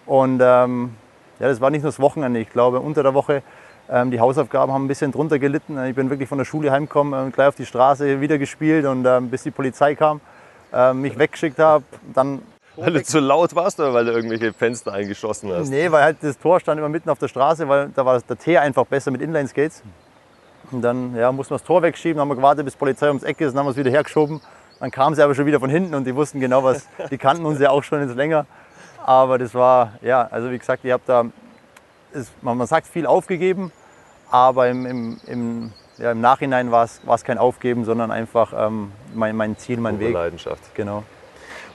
Und 0.05 0.41
ähm, 0.43 0.95
ja, 1.39 1.47
das 1.47 1.62
war 1.62 1.69
nicht 1.69 1.83
nur 1.83 1.91
das 1.91 2.00
Wochenende. 2.00 2.39
Ich 2.39 2.50
glaube, 2.50 2.79
unter 2.79 3.03
der 3.03 3.13
Woche 3.13 3.43
ähm, 3.89 4.12
die 4.12 4.19
Hausaufgaben 4.19 4.71
haben 4.71 4.85
ein 4.85 4.88
bisschen 4.88 5.12
drunter 5.12 5.38
gelitten. 5.39 5.83
Ich 5.85 5.95
bin 5.95 6.09
wirklich 6.09 6.27
von 6.27 6.38
der 6.38 6.45
Schule 6.45 6.71
heimgekommen 6.71 7.13
und 7.19 7.33
gleich 7.33 7.50
auf 7.50 7.55
die 7.55 7.65
Straße 7.65 8.19
wieder 8.19 8.38
gespielt 8.38 8.85
und 8.85 9.05
ähm, 9.05 9.29
bis 9.29 9.43
die 9.43 9.51
Polizei 9.51 9.95
kam, 9.95 10.21
äh, 10.74 10.93
mich 10.93 11.17
weggeschickt 11.17 11.59
habe. 11.59 11.83
Dann 12.13 12.41
Weil 12.75 12.93
du 12.93 13.03
zu 13.03 13.19
laut 13.19 13.55
warst 13.55 13.79
oder 13.79 13.93
weil 13.93 14.05
du 14.05 14.12
irgendwelche 14.12 14.53
Fenster 14.53 14.93
eingeschossen 14.93 15.51
hast? 15.51 15.69
Nee, 15.69 15.91
weil 15.91 16.03
halt 16.03 16.17
das 16.21 16.38
Tor 16.39 16.59
stand 16.59 16.79
immer 16.79 16.89
mitten 16.89 17.09
auf 17.09 17.19
der 17.19 17.27
Straße, 17.27 17.67
weil 17.69 17.89
da 17.89 18.05
war 18.05 18.19
der 18.19 18.38
Tee 18.38 18.57
einfach 18.57 18.85
besser 18.85 19.12
mit 19.12 19.21
Inline-Skates. 19.21 19.83
Und 20.71 20.81
dann 20.81 21.15
ja, 21.15 21.31
mussten 21.31 21.53
wir 21.53 21.59
das 21.59 21.67
Tor 21.67 21.83
wegschieben, 21.83 22.17
dann 22.17 22.21
haben 22.21 22.29
wir 22.29 22.35
gewartet, 22.38 22.65
bis 22.65 22.74
die 22.74 22.79
Polizei 22.79 23.07
ums 23.07 23.24
Eck 23.24 23.39
ist, 23.39 23.51
dann 23.51 23.59
haben 23.59 23.67
wir 23.67 23.71
es 23.71 23.77
wieder 23.77 23.91
hergeschoben. 23.91 24.41
Dann 24.79 24.89
kamen 24.89 25.15
sie 25.15 25.21
aber 25.21 25.35
schon 25.35 25.45
wieder 25.45 25.59
von 25.59 25.69
hinten 25.69 25.93
und 25.93 26.05
die 26.05 26.15
wussten 26.15 26.39
genau, 26.39 26.63
was, 26.63 26.88
die 27.12 27.17
kannten 27.19 27.45
uns 27.45 27.59
ja 27.59 27.69
auch 27.69 27.83
schon 27.83 28.01
jetzt 28.01 28.15
länger. 28.15 28.47
Aber 29.05 29.38
das 29.38 29.53
war, 29.53 29.91
ja, 30.01 30.27
also 30.31 30.50
wie 30.50 30.57
gesagt, 30.57 30.83
ich 30.83 30.91
habe 30.91 31.03
da, 31.05 31.25
ist, 32.12 32.31
man, 32.41 32.57
man 32.57 32.65
sagt 32.65 32.88
viel 32.88 33.05
aufgegeben, 33.05 33.71
aber 34.31 34.67
im, 34.67 34.88
im, 34.88 35.17
im, 35.27 35.74
ja, 36.00 36.12
im 36.12 36.21
Nachhinein 36.21 36.71
war 36.71 36.85
es 36.85 37.24
kein 37.24 37.38
Aufgeben, 37.38 37.85
sondern 37.85 38.09
einfach 38.09 38.51
ähm, 38.57 38.91
mein, 39.13 39.35
mein 39.35 39.59
Ziel, 39.59 39.79
mein 39.79 39.97
Pure 39.97 40.07
Weg. 40.07 40.15
Leidenschaft. 40.15 40.74
Genau. 40.74 41.03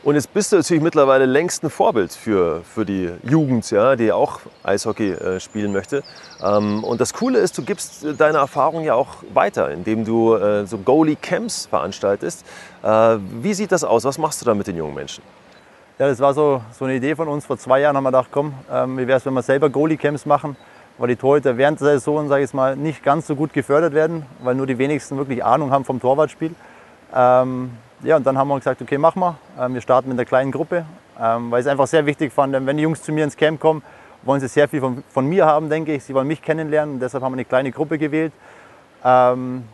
Und 0.02 0.16
jetzt 0.16 0.34
bist 0.34 0.50
du 0.50 0.56
natürlich 0.56 0.82
mittlerweile 0.82 1.24
längst 1.24 1.62
ein 1.62 1.70
Vorbild 1.70 2.12
für, 2.12 2.62
für 2.64 2.84
die 2.84 3.12
Jugend, 3.22 3.70
ja, 3.70 3.94
die 3.94 4.10
auch 4.10 4.40
Eishockey 4.64 5.12
äh, 5.12 5.38
spielen 5.38 5.72
möchte. 5.72 6.02
Ähm, 6.42 6.82
und 6.82 7.00
das 7.00 7.14
Coole 7.14 7.38
ist, 7.38 7.56
du 7.56 7.62
gibst 7.62 8.04
äh, 8.04 8.14
deine 8.14 8.38
Erfahrung 8.38 8.82
ja 8.82 8.94
auch 8.94 9.18
weiter, 9.32 9.70
indem 9.70 10.04
du 10.04 10.34
äh, 10.34 10.66
so 10.66 10.78
Goalie-Camps 10.78 11.66
veranstaltest. 11.66 12.44
Äh, 12.82 13.18
wie 13.40 13.54
sieht 13.54 13.70
das 13.70 13.84
aus? 13.84 14.02
Was 14.02 14.18
machst 14.18 14.40
du 14.40 14.46
da 14.46 14.54
mit 14.54 14.66
den 14.66 14.76
jungen 14.76 14.94
Menschen? 14.94 15.22
Ja, 16.00 16.08
das 16.08 16.18
war 16.18 16.32
so, 16.32 16.62
so 16.72 16.86
eine 16.86 16.94
Idee 16.94 17.14
von 17.14 17.28
uns. 17.28 17.44
Vor 17.44 17.58
zwei 17.58 17.80
Jahren 17.80 17.94
haben 17.94 18.04
wir 18.04 18.10
gedacht, 18.10 18.30
komm, 18.32 18.54
ähm, 18.72 18.96
wie 18.96 19.06
wäre 19.06 19.18
es, 19.18 19.26
wenn 19.26 19.34
wir 19.34 19.42
selber 19.42 19.68
Goalie-Camps 19.68 20.24
machen, 20.24 20.56
weil 20.96 21.08
die 21.08 21.16
Torhüter 21.16 21.58
während 21.58 21.78
der 21.78 21.98
Saison, 21.98 22.26
sage 22.26 22.42
ich 22.42 22.54
mal, 22.54 22.74
nicht 22.74 23.04
ganz 23.04 23.26
so 23.26 23.36
gut 23.36 23.52
gefördert 23.52 23.92
werden, 23.92 24.24
weil 24.42 24.54
nur 24.54 24.66
die 24.66 24.78
wenigsten 24.78 25.18
wirklich 25.18 25.44
Ahnung 25.44 25.70
haben 25.72 25.84
vom 25.84 26.00
Torwartspiel. 26.00 26.54
Ähm, 27.14 27.72
ja, 28.02 28.16
und 28.16 28.26
dann 28.26 28.38
haben 28.38 28.48
wir 28.48 28.56
gesagt, 28.56 28.80
okay, 28.80 28.96
machen 28.96 29.20
wir. 29.20 29.36
Ähm, 29.60 29.74
wir 29.74 29.82
starten 29.82 30.08
mit 30.08 30.16
einer 30.16 30.24
kleinen 30.24 30.52
Gruppe, 30.52 30.86
ähm, 31.20 31.50
weil 31.50 31.60
ich 31.60 31.66
es 31.66 31.70
einfach 31.70 31.86
sehr 31.86 32.06
wichtig 32.06 32.32
fand, 32.32 32.54
wenn 32.54 32.76
die 32.78 32.82
Jungs 32.82 33.02
zu 33.02 33.12
mir 33.12 33.24
ins 33.24 33.36
Camp 33.36 33.60
kommen, 33.60 33.82
wollen 34.22 34.40
sie 34.40 34.48
sehr 34.48 34.68
viel 34.68 34.80
von, 34.80 35.04
von 35.10 35.26
mir 35.26 35.44
haben, 35.44 35.68
denke 35.68 35.92
ich. 35.92 36.04
Sie 36.04 36.14
wollen 36.14 36.28
mich 36.28 36.40
kennenlernen 36.40 36.94
und 36.94 37.00
deshalb 37.00 37.22
haben 37.22 37.32
wir 37.32 37.36
eine 37.36 37.44
kleine 37.44 37.72
Gruppe 37.72 37.98
gewählt. 37.98 38.32
Ähm, 39.04 39.64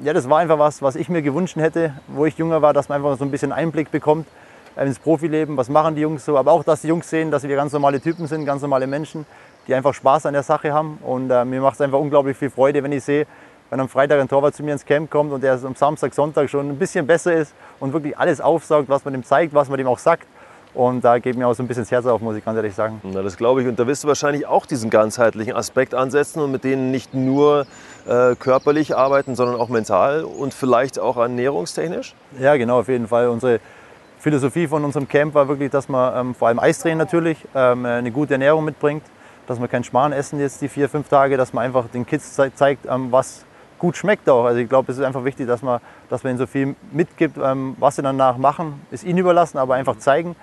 ja, 0.00 0.12
das 0.12 0.30
war 0.30 0.38
einfach 0.38 0.60
was, 0.60 0.80
was 0.80 0.94
ich 0.94 1.08
mir 1.08 1.22
gewünscht 1.22 1.56
hätte, 1.56 1.92
wo 2.06 2.24
ich 2.24 2.38
jünger 2.38 2.62
war, 2.62 2.72
dass 2.72 2.88
man 2.88 2.98
einfach 2.98 3.18
so 3.18 3.24
ein 3.24 3.32
bisschen 3.32 3.50
Einblick 3.50 3.90
bekommt 3.90 4.28
ins 4.76 4.98
Profileben, 4.98 5.56
was 5.56 5.68
machen 5.68 5.94
die 5.94 6.02
Jungs 6.02 6.24
so, 6.24 6.36
aber 6.38 6.52
auch, 6.52 6.64
dass 6.64 6.82
die 6.82 6.88
Jungs 6.88 7.08
sehen, 7.08 7.30
dass 7.30 7.42
wir 7.42 7.56
ganz 7.56 7.72
normale 7.72 8.00
Typen 8.00 8.26
sind, 8.26 8.44
ganz 8.46 8.62
normale 8.62 8.86
Menschen, 8.86 9.26
die 9.66 9.74
einfach 9.74 9.94
Spaß 9.94 10.26
an 10.26 10.34
der 10.34 10.42
Sache 10.42 10.72
haben. 10.72 10.98
Und 11.02 11.30
äh, 11.30 11.44
mir 11.44 11.60
macht 11.60 11.74
es 11.74 11.80
einfach 11.80 11.98
unglaublich 11.98 12.36
viel 12.36 12.50
Freude, 12.50 12.82
wenn 12.82 12.92
ich 12.92 13.04
sehe, 13.04 13.26
wenn 13.70 13.80
am 13.80 13.88
Freitag 13.88 14.20
ein 14.20 14.28
Torwart 14.28 14.54
zu 14.54 14.62
mir 14.62 14.72
ins 14.72 14.84
Camp 14.84 15.10
kommt 15.10 15.32
und 15.32 15.42
der 15.42 15.58
am 15.62 15.74
Samstag, 15.74 16.14
Sonntag 16.14 16.50
schon 16.50 16.68
ein 16.68 16.78
bisschen 16.78 17.06
besser 17.06 17.34
ist 17.34 17.54
und 17.80 17.92
wirklich 17.92 18.16
alles 18.18 18.40
aufsaugt, 18.40 18.88
was 18.88 19.04
man 19.04 19.14
ihm 19.14 19.24
zeigt, 19.24 19.54
was 19.54 19.68
man 19.68 19.80
ihm 19.80 19.86
auch 19.86 19.98
sagt. 19.98 20.26
Und 20.74 21.04
da 21.04 21.18
geht 21.18 21.36
mir 21.36 21.46
auch 21.46 21.52
so 21.52 21.62
ein 21.62 21.68
bisschen 21.68 21.82
das 21.82 21.90
Herz 21.90 22.06
auf, 22.06 22.22
muss 22.22 22.34
ich 22.34 22.44
ganz 22.44 22.56
ehrlich 22.56 22.74
sagen. 22.74 23.00
Na, 23.02 23.22
das 23.22 23.36
glaube 23.36 23.60
ich. 23.60 23.68
Und 23.68 23.78
da 23.78 23.86
wirst 23.86 24.04
du 24.04 24.08
wahrscheinlich 24.08 24.46
auch 24.46 24.64
diesen 24.64 24.88
ganzheitlichen 24.88 25.54
Aspekt 25.54 25.94
ansetzen 25.94 26.40
und 26.40 26.50
mit 26.50 26.64
denen 26.64 26.90
nicht 26.90 27.12
nur 27.12 27.66
äh, 28.08 28.34
körperlich 28.36 28.96
arbeiten, 28.96 29.36
sondern 29.36 29.60
auch 29.60 29.68
mental 29.68 30.24
und 30.24 30.54
vielleicht 30.54 30.98
auch 30.98 31.18
ernährungstechnisch? 31.18 32.14
Ja, 32.40 32.56
genau, 32.56 32.80
auf 32.80 32.88
jeden 32.88 33.08
Fall. 33.08 33.28
Unsere 33.28 33.60
Philosophie 34.22 34.68
von 34.68 34.84
unserem 34.84 35.08
Camp 35.08 35.34
war 35.34 35.48
wirklich, 35.48 35.72
dass 35.72 35.88
man 35.88 36.16
ähm, 36.16 36.34
vor 36.36 36.46
allem 36.46 36.60
Eistraining 36.60 36.98
natürlich 36.98 37.44
ähm, 37.56 37.84
eine 37.84 38.12
gute 38.12 38.34
Ernährung 38.34 38.64
mitbringt, 38.64 39.02
dass 39.48 39.58
man 39.58 39.68
kein 39.68 39.82
Schmarrn 39.82 40.12
essen 40.12 40.38
jetzt 40.38 40.62
die 40.62 40.68
vier, 40.68 40.88
fünf 40.88 41.08
Tage, 41.08 41.36
dass 41.36 41.52
man 41.52 41.64
einfach 41.64 41.88
den 41.88 42.06
Kids 42.06 42.36
ze 42.36 42.54
zeigt, 42.54 42.86
ähm, 42.86 43.10
was 43.10 43.44
gut 43.80 43.96
schmeckt 43.96 44.28
auch. 44.28 44.44
Also 44.44 44.60
ich 44.60 44.68
glaube, 44.68 44.92
es 44.92 44.98
ist 44.98 45.04
einfach 45.04 45.24
wichtig, 45.24 45.48
dass 45.48 45.60
man, 45.60 45.80
dass 46.08 46.22
man 46.22 46.34
ihnen 46.34 46.38
so 46.38 46.46
viel 46.46 46.76
mitgibt, 46.92 47.36
ähm, 47.36 47.74
was 47.80 47.96
sie 47.96 48.02
danach 48.02 48.36
machen, 48.36 48.80
ist 48.92 49.02
ihnen 49.02 49.18
überlassen, 49.18 49.58
aber 49.58 49.74
einfach 49.74 49.98
zeigen. 49.98 50.36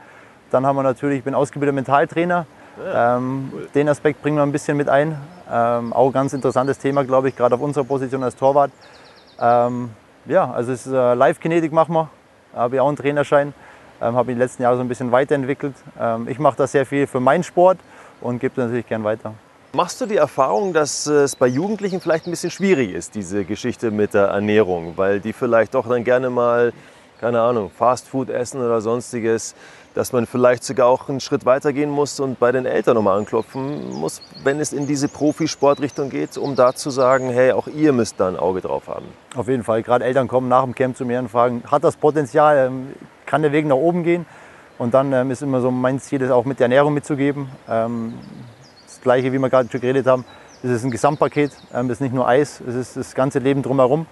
Dann 0.52 0.66
haben 0.66 0.76
wir 0.76 0.84
natürlich, 0.84 1.20
ich 1.20 1.24
bin 1.24 1.34
ausgebildeter 1.34 1.74
Mentaltrainer. 1.74 2.48
Ähm, 2.94 3.50
Den 3.74 3.88
Aspekt 3.88 4.22
bringen 4.22 4.36
wir 4.36 4.44
ein 4.44 4.52
bisschen 4.52 4.76
mit 4.76 4.90
ein. 4.90 5.16
Ähm, 5.50 5.94
auch 5.94 6.08
ein 6.08 6.14
ganz 6.14 6.34
interessantes 6.34 6.80
Thema, 6.80 7.06
glaube 7.06 7.30
ich, 7.30 7.38
gerade 7.38 7.56
auf 7.56 7.62
unserer 7.62 7.86
Position 7.86 8.24
als 8.24 8.36
Torwart. 8.36 8.72
Ja, 9.40 10.52
also 10.52 10.74
es 10.74 10.86
ist 10.86 10.92
äh, 10.92 11.14
Live-Kinetik 11.14 11.72
machen 11.72 11.96
wir. 11.96 12.10
Habe 12.54 12.76
ich 12.76 12.82
auch 12.82 12.90
einen 12.90 12.98
Trainerschein. 12.98 13.54
Ähm, 14.02 14.16
habe 14.16 14.28
mich 14.28 14.36
die 14.36 14.42
letzten 14.42 14.64
Jahre 14.64 14.76
so 14.76 14.82
ein 14.82 14.88
bisschen 14.88 15.12
weiterentwickelt. 15.12 15.76
Ähm, 16.00 16.28
ich 16.30 16.40
mache 16.40 16.58
das 16.58 16.72
sehr 16.72 16.86
viel 16.86 17.08
für 17.08 17.20
meinen 17.20 17.44
Sport 17.44 17.80
und 18.22 18.40
gebe 18.40 18.62
natürlich 18.62 18.88
gern 18.88 19.04
weiter. 19.04 19.34
Machst 19.74 20.02
du 20.02 20.08
die 20.08 20.16
Erfahrung, 20.16 20.74
dass 20.74 21.06
es 21.06 21.36
bei 21.36 21.46
Jugendlichen 21.46 22.02
vielleicht 22.02 22.26
ein 22.26 22.32
bisschen 22.32 22.50
schwierig 22.50 22.92
ist, 22.92 23.14
diese 23.14 23.46
Geschichte 23.46 23.92
mit 23.92 24.16
der 24.16 24.28
Ernährung, 24.28 24.94
weil 24.96 25.20
die 25.20 25.32
vielleicht 25.32 25.76
doch 25.76 25.88
dann 25.88 26.04
gerne 26.04 26.32
mal, 26.32 26.74
keine 27.22 27.40
Ahnung, 27.42 27.70
Fastfood 27.70 28.30
essen 28.32 28.62
oder 28.62 28.82
sonstiges, 28.82 29.54
dass 29.96 30.14
man 30.14 30.26
vielleicht 30.26 30.64
sogar 30.64 30.88
auch 30.88 31.10
einen 31.10 31.20
Schritt 31.20 31.46
weiter 31.46 31.74
gehen 31.74 31.90
muss 31.90 32.20
und 32.20 32.40
bei 32.40 32.52
den 32.52 32.66
Eltern 32.66 32.96
nochmal 32.96 33.18
anklopfen 33.18 33.92
muss, 33.94 34.22
wenn 34.44 34.60
es 34.60 34.74
in 34.74 34.88
diese 34.88 35.08
Profisportrichtung 35.08 36.10
geht, 36.10 36.38
um 36.38 36.56
da 36.56 36.74
zu 36.74 36.90
sagen, 36.90 37.30
hey, 37.30 37.52
auch 37.52 37.68
ihr 37.68 37.92
müsst 37.92 38.20
da 38.20 38.28
ein 38.28 38.38
Auge 38.38 38.62
drauf 38.62 38.88
haben. 38.88 39.06
Auf 39.36 39.48
jeden 39.48 39.64
Fall. 39.64 39.84
Gerade 39.84 40.06
Eltern 40.06 40.28
kommen 40.28 40.48
nach 40.48 40.64
dem 40.64 40.76
Camp 40.76 40.96
zu 40.96 41.06
mir 41.06 41.20
und 41.20 41.30
fragen, 41.30 41.64
hat 41.70 41.84
das 41.84 41.98
Potenzial, 41.98 42.68
ähm, 42.68 42.94
kann 43.26 43.42
der 43.42 43.52
Weg 43.52 43.66
nach 43.66 43.76
oben 43.76 44.04
gehen? 44.04 44.26
Und 44.78 44.94
dann 44.94 45.12
ähm, 45.12 45.32
ist 45.32 45.42
immer 45.42 45.60
so 45.60 45.72
mein 45.72 46.00
Ziel, 46.00 46.20
das 46.20 46.32
auch 46.32 46.46
mit 46.46 46.60
der 46.60 46.66
Ernährung 46.66 46.94
mitzugeben. 46.94 47.50
Ähm, 47.70 48.14
das 48.86 49.02
Gleiche, 49.02 49.34
wie 49.34 49.40
wir 49.40 49.50
gerade 49.50 49.70
schon 49.70 49.82
geredet 49.82 50.08
haben, 50.08 50.24
es 50.64 50.72
ist 50.72 50.84
ein 50.84 50.92
Gesamtpaket. 50.92 51.52
Ähm, 51.74 51.88
es 51.88 51.94
ist 51.94 52.02
nicht 52.02 52.14
nur 52.14 52.28
Eis, 52.28 52.62
es 52.66 52.76
ist 52.76 52.96
das 52.98 53.16
ganze 53.16 53.40
Leben 53.40 53.62
drumherum. 53.62 54.06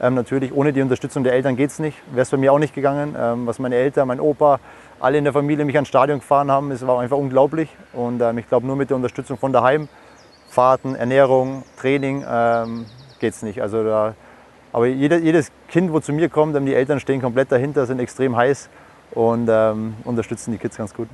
Ähm, 0.00 0.14
natürlich, 0.14 0.52
ohne 0.52 0.72
die 0.72 0.82
Unterstützung 0.82 1.22
der 1.22 1.32
Eltern 1.32 1.56
geht 1.56 1.70
es 1.70 1.78
nicht. 1.78 1.96
Wäre 2.10 2.22
es 2.22 2.30
bei 2.30 2.36
mir 2.36 2.52
auch 2.52 2.58
nicht 2.58 2.74
gegangen. 2.74 3.16
Ähm, 3.18 3.46
was 3.46 3.58
meine 3.58 3.76
Eltern, 3.76 4.08
mein 4.08 4.20
Opa, 4.20 4.58
alle 5.02 5.18
in 5.18 5.24
der 5.24 5.32
Familie 5.32 5.64
mich 5.64 5.74
ans 5.74 5.88
Stadion 5.88 6.20
gefahren 6.20 6.50
haben, 6.50 6.70
es 6.70 6.86
war 6.86 7.00
einfach 7.00 7.16
unglaublich. 7.16 7.68
Und 7.92 8.22
ähm, 8.22 8.38
ich 8.38 8.48
glaube, 8.48 8.66
nur 8.66 8.76
mit 8.76 8.88
der 8.88 8.96
Unterstützung 8.96 9.36
von 9.36 9.52
daheim, 9.52 9.88
Fahrten, 10.48 10.94
Ernährung, 10.94 11.64
Training, 11.76 12.24
ähm, 12.28 12.86
geht 13.18 13.34
es 13.34 13.42
nicht. 13.42 13.60
Also 13.60 13.82
da, 13.82 14.14
aber 14.72 14.86
jeder, 14.86 15.18
jedes 15.18 15.50
Kind, 15.68 15.92
wo 15.92 15.98
zu 15.98 16.12
mir 16.12 16.28
kommt, 16.28 16.54
ähm, 16.54 16.66
die 16.66 16.74
Eltern 16.74 17.00
stehen 17.00 17.20
komplett 17.20 17.50
dahinter, 17.50 17.84
sind 17.86 17.98
extrem 17.98 18.36
heiß 18.36 18.70
und 19.14 19.48
ähm, 19.50 19.94
unterstützen 20.04 20.52
die 20.52 20.58
Kids 20.58 20.76
ganz 20.76 20.94
gut. 20.94 21.08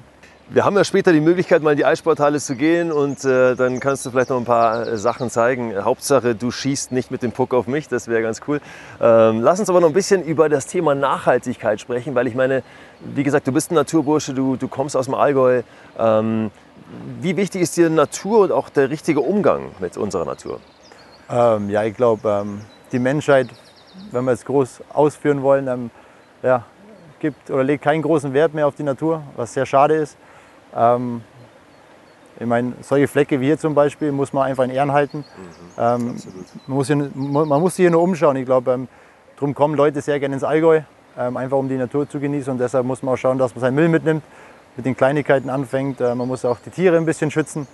Wir 0.50 0.64
haben 0.64 0.74
ja 0.76 0.84
später 0.84 1.12
die 1.12 1.20
Möglichkeit, 1.20 1.62
mal 1.62 1.72
in 1.72 1.76
die 1.76 1.84
Eissporthalle 1.84 2.40
zu 2.40 2.56
gehen 2.56 2.90
und 2.90 3.22
äh, 3.22 3.54
dann 3.54 3.80
kannst 3.80 4.06
du 4.06 4.10
vielleicht 4.10 4.30
noch 4.30 4.38
ein 4.38 4.46
paar 4.46 4.86
äh, 4.86 4.96
Sachen 4.96 5.28
zeigen. 5.28 5.74
Hauptsache, 5.84 6.34
du 6.34 6.50
schießt 6.50 6.90
nicht 6.90 7.10
mit 7.10 7.22
dem 7.22 7.32
Puck 7.32 7.52
auf 7.52 7.66
mich, 7.66 7.86
das 7.88 8.08
wäre 8.08 8.22
ganz 8.22 8.40
cool. 8.48 8.62
Ähm, 8.98 9.42
lass 9.42 9.60
uns 9.60 9.68
aber 9.68 9.82
noch 9.82 9.88
ein 9.88 9.92
bisschen 9.92 10.24
über 10.24 10.48
das 10.48 10.66
Thema 10.66 10.94
Nachhaltigkeit 10.94 11.82
sprechen, 11.82 12.14
weil 12.14 12.26
ich 12.26 12.34
meine, 12.34 12.62
wie 13.00 13.24
gesagt, 13.24 13.46
du 13.46 13.52
bist 13.52 13.70
ein 13.70 13.74
Naturbursche, 13.74 14.32
du, 14.32 14.56
du 14.56 14.68
kommst 14.68 14.96
aus 14.96 15.04
dem 15.04 15.14
Allgäu. 15.14 15.60
Ähm, 15.98 16.50
wie 17.20 17.36
wichtig 17.36 17.60
ist 17.60 17.76
dir 17.76 17.90
Natur 17.90 18.40
und 18.40 18.52
auch 18.52 18.70
der 18.70 18.88
richtige 18.88 19.20
Umgang 19.20 19.72
mit 19.80 19.98
unserer 19.98 20.24
Natur? 20.24 20.60
Ähm, 21.28 21.68
ja, 21.68 21.84
ich 21.84 21.94
glaube, 21.94 22.26
ähm, 22.26 22.62
die 22.90 22.98
Menschheit, 22.98 23.48
wenn 24.12 24.24
wir 24.24 24.32
es 24.32 24.46
groß 24.46 24.80
ausführen 24.94 25.42
wollen, 25.42 25.90
ja, 26.42 26.64
gibt 27.20 27.50
oder 27.50 27.64
legt 27.64 27.82
keinen 27.82 28.02
großen 28.02 28.32
Wert 28.32 28.54
mehr 28.54 28.66
auf 28.66 28.74
die 28.74 28.82
Natur, 28.82 29.22
was 29.36 29.54
sehr 29.54 29.66
schade 29.66 29.94
ist. 29.94 30.16
Ähm, 30.74 31.22
ich 32.40 32.46
meine, 32.46 32.74
solche 32.82 33.08
Flecke 33.08 33.40
wie 33.40 33.46
hier 33.46 33.58
zum 33.58 33.74
Beispiel 33.74 34.12
muss 34.12 34.32
man 34.32 34.44
einfach 34.44 34.64
in 34.64 34.70
Ehren 34.70 34.92
halten. 34.92 35.24
Ähm, 35.76 36.16
man, 36.66 36.76
muss 36.76 36.86
hier, 36.86 36.96
man 36.96 37.60
muss 37.60 37.74
sich 37.74 37.82
hier 37.82 37.90
nur 37.90 38.02
umschauen. 38.02 38.36
Ich 38.36 38.46
glaube, 38.46 38.72
ähm, 38.72 38.88
darum 39.36 39.54
kommen 39.54 39.74
Leute 39.74 40.00
sehr 40.00 40.20
gerne 40.20 40.34
ins 40.34 40.44
Allgäu, 40.44 40.82
ähm, 41.18 41.36
einfach 41.36 41.56
um 41.56 41.68
die 41.68 41.76
Natur 41.76 42.08
zu 42.08 42.20
genießen. 42.20 42.52
Und 42.52 42.58
deshalb 42.58 42.86
muss 42.86 43.02
man 43.02 43.14
auch 43.14 43.18
schauen, 43.18 43.38
dass 43.38 43.54
man 43.56 43.60
seinen 43.62 43.74
Müll 43.74 43.88
mitnimmt, 43.88 44.22
mit 44.76 44.86
den 44.86 44.96
Kleinigkeiten 44.96 45.50
anfängt. 45.50 46.00
Äh, 46.00 46.14
man 46.14 46.28
muss 46.28 46.44
auch 46.44 46.58
die 46.64 46.70
Tiere 46.70 46.96
ein 46.96 47.06
bisschen 47.06 47.32
schützen. 47.32 47.66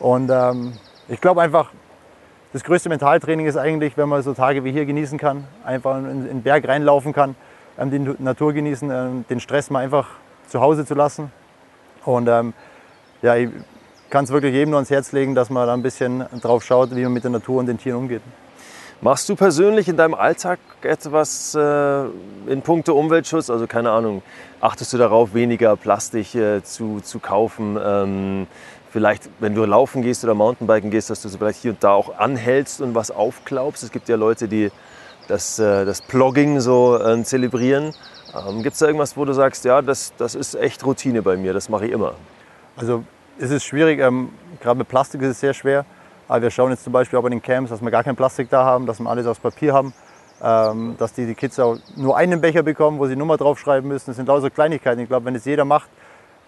Und 0.00 0.30
ähm, 0.30 0.74
ich 1.08 1.20
glaube 1.20 1.40
einfach, 1.40 1.70
das 2.52 2.62
größte 2.62 2.90
Mentaltraining 2.90 3.46
ist 3.46 3.56
eigentlich, 3.56 3.96
wenn 3.96 4.08
man 4.08 4.22
so 4.22 4.34
Tage 4.34 4.64
wie 4.64 4.72
hier 4.72 4.84
genießen 4.84 5.18
kann, 5.18 5.46
einfach 5.64 5.96
in, 5.96 6.10
in 6.10 6.24
den 6.24 6.42
Berg 6.42 6.68
reinlaufen 6.68 7.14
kann, 7.14 7.36
die 7.88 7.98
Natur 8.22 8.52
genießen, 8.52 8.90
ähm, 8.90 9.24
den 9.30 9.40
Stress 9.40 9.70
mal 9.70 9.82
einfach 9.84 10.08
zu 10.48 10.60
Hause 10.60 10.84
zu 10.84 10.94
lassen. 10.94 11.32
Und 12.04 12.28
ähm, 12.28 12.52
ja, 13.22 13.36
ich 13.36 13.50
kann 14.10 14.24
es 14.24 14.30
wirklich 14.30 14.52
jedem 14.52 14.70
nur 14.70 14.78
ans 14.78 14.90
Herz 14.90 15.12
legen, 15.12 15.34
dass 15.34 15.50
man 15.50 15.66
da 15.66 15.74
ein 15.74 15.82
bisschen 15.82 16.24
drauf 16.42 16.64
schaut, 16.64 16.94
wie 16.94 17.02
man 17.04 17.12
mit 17.12 17.24
der 17.24 17.30
Natur 17.30 17.60
und 17.60 17.66
den 17.66 17.78
Tieren 17.78 17.98
umgeht. 17.98 18.22
Machst 19.02 19.30
du 19.30 19.36
persönlich 19.36 19.88
in 19.88 19.96
deinem 19.96 20.12
Alltag 20.12 20.58
etwas 20.82 21.54
äh, 21.54 22.04
in 22.46 22.60
puncto 22.62 22.92
Umweltschutz? 22.92 23.48
Also 23.48 23.66
keine 23.66 23.90
Ahnung, 23.92 24.20
achtest 24.60 24.92
du 24.92 24.98
darauf, 24.98 25.32
weniger 25.32 25.74
Plastik 25.76 26.34
äh, 26.34 26.62
zu, 26.62 27.00
zu 27.00 27.18
kaufen? 27.18 27.78
Ähm, 27.82 28.46
vielleicht, 28.92 29.30
wenn 29.38 29.54
du 29.54 29.64
laufen 29.64 30.02
gehst 30.02 30.22
oder 30.24 30.34
Mountainbiken 30.34 30.90
gehst, 30.90 31.08
dass 31.08 31.22
du 31.22 31.30
so 31.30 31.38
vielleicht 31.38 31.62
hier 31.62 31.70
und 31.70 31.82
da 31.82 31.92
auch 31.92 32.18
anhältst 32.18 32.82
und 32.82 32.94
was 32.94 33.10
aufklaubst. 33.10 33.82
Es 33.82 33.90
gibt 33.90 34.08
ja 34.10 34.16
Leute, 34.16 34.48
die 34.48 34.70
das, 35.30 35.58
äh, 35.58 35.84
das 35.84 36.02
Plogging 36.02 36.60
so 36.60 36.98
äh, 36.98 37.22
zelebrieren. 37.22 37.94
Ähm, 38.34 38.62
Gibt 38.62 38.74
es 38.74 38.80
da 38.80 38.86
irgendwas, 38.86 39.16
wo 39.16 39.24
du 39.24 39.32
sagst, 39.32 39.64
ja, 39.64 39.80
das, 39.80 40.12
das 40.18 40.34
ist 40.34 40.54
echt 40.54 40.84
Routine 40.84 41.22
bei 41.22 41.36
mir, 41.36 41.52
das 41.52 41.68
mache 41.68 41.86
ich 41.86 41.92
immer? 41.92 42.14
Also 42.76 43.04
es 43.38 43.50
ist 43.50 43.64
schwierig, 43.64 44.00
ähm, 44.00 44.30
gerade 44.60 44.78
mit 44.78 44.88
Plastik 44.88 45.22
ist 45.22 45.30
es 45.30 45.40
sehr 45.40 45.54
schwer. 45.54 45.84
Aber 46.28 46.42
wir 46.42 46.50
schauen 46.50 46.70
jetzt 46.70 46.84
zum 46.84 46.92
Beispiel 46.92 47.18
auch 47.18 47.22
bei 47.22 47.28
den 47.28 47.42
Camps, 47.42 47.70
dass 47.70 47.80
wir 47.80 47.90
gar 47.90 48.04
kein 48.04 48.14
Plastik 48.14 48.50
da 48.50 48.64
haben, 48.64 48.86
dass 48.86 49.00
wir 49.00 49.10
alles 49.10 49.26
aus 49.26 49.38
Papier 49.38 49.72
haben. 49.72 49.92
Ähm, 50.42 50.94
dass 50.96 51.12
die, 51.12 51.26
die 51.26 51.34
Kids 51.34 51.58
auch 51.58 51.76
nur 51.96 52.16
einen 52.16 52.40
Becher 52.40 52.62
bekommen, 52.62 52.98
wo 52.98 53.06
sie 53.06 53.14
Nummer 53.14 53.36
draufschreiben 53.36 53.86
müssen. 53.86 54.10
Das 54.10 54.16
sind 54.16 54.26
lauter 54.26 54.48
Kleinigkeiten. 54.48 55.00
Ich 55.00 55.08
glaube, 55.08 55.26
wenn 55.26 55.34
es 55.34 55.44
jeder 55.44 55.66
macht, 55.66 55.90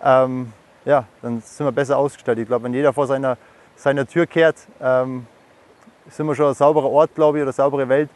ähm, 0.03 0.53
ja, 0.87 1.05
dann 1.21 1.43
sind 1.43 1.67
wir 1.67 1.73
besser 1.73 1.99
ausgestattet. 1.99 2.43
Ich 2.43 2.49
glaube, 2.49 2.65
wenn 2.65 2.73
jeder 2.73 2.93
vor 2.95 3.07
seiner, 3.07 3.37
seiner 3.77 4.07
Tür 4.07 4.27
kehrt, 4.27 4.57
ähm, 4.81 5.27
sind 6.09 6.27
wir 6.27 6.35
schon 6.35 6.47
ein 6.47 6.55
sauberer 6.55 6.89
Ort, 6.89 7.15
glaube 7.15 7.39
ich, 7.39 7.43
oder 7.43 7.49
eine 7.49 7.53
saubere 7.53 7.89
Welt. 7.89 8.09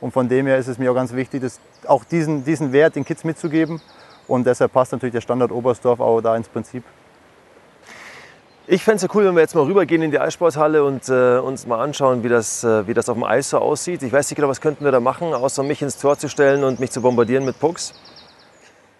Und 0.00 0.12
von 0.12 0.28
dem 0.28 0.46
her 0.46 0.58
ist 0.58 0.68
es 0.68 0.78
mir 0.78 0.90
auch 0.90 0.94
ganz 0.94 1.12
wichtig, 1.14 1.42
das, 1.42 1.60
auch 1.86 2.04
diesen, 2.04 2.44
diesen 2.44 2.72
Wert 2.72 2.96
den 2.96 3.04
Kids 3.04 3.24
mitzugeben. 3.24 3.80
Und 4.26 4.46
deshalb 4.46 4.72
passt 4.72 4.92
natürlich 4.92 5.12
der 5.12 5.20
Standard 5.20 5.50
Oberstdorf 5.52 6.00
auch 6.00 6.20
da 6.20 6.36
ins 6.36 6.48
Prinzip. 6.48 6.84
Ich 8.66 8.82
fände 8.82 8.96
es 8.96 9.02
ja 9.02 9.08
cool, 9.14 9.26
wenn 9.26 9.34
wir 9.34 9.42
jetzt 9.42 9.54
mal 9.54 9.64
rübergehen 9.64 10.00
in 10.00 10.10
die 10.10 10.18
Eissporthalle 10.18 10.84
und 10.84 11.06
äh, 11.10 11.38
uns 11.38 11.66
mal 11.66 11.82
anschauen, 11.82 12.22
wie 12.22 12.30
das, 12.30 12.64
äh, 12.64 12.86
wie 12.86 12.94
das 12.94 13.10
auf 13.10 13.14
dem 13.14 13.24
Eis 13.24 13.50
so 13.50 13.58
aussieht. 13.58 14.02
Ich 14.02 14.10
weiß 14.10 14.30
nicht 14.30 14.36
genau, 14.36 14.48
was 14.48 14.62
könnten 14.62 14.84
wir 14.84 14.92
da 14.92 15.00
machen, 15.00 15.34
außer 15.34 15.62
mich 15.62 15.82
ins 15.82 15.98
Tor 15.98 16.16
zu 16.16 16.30
stellen 16.30 16.64
und 16.64 16.80
mich 16.80 16.90
zu 16.90 17.02
bombardieren 17.02 17.44
mit 17.44 17.60
Pucks. 17.60 17.92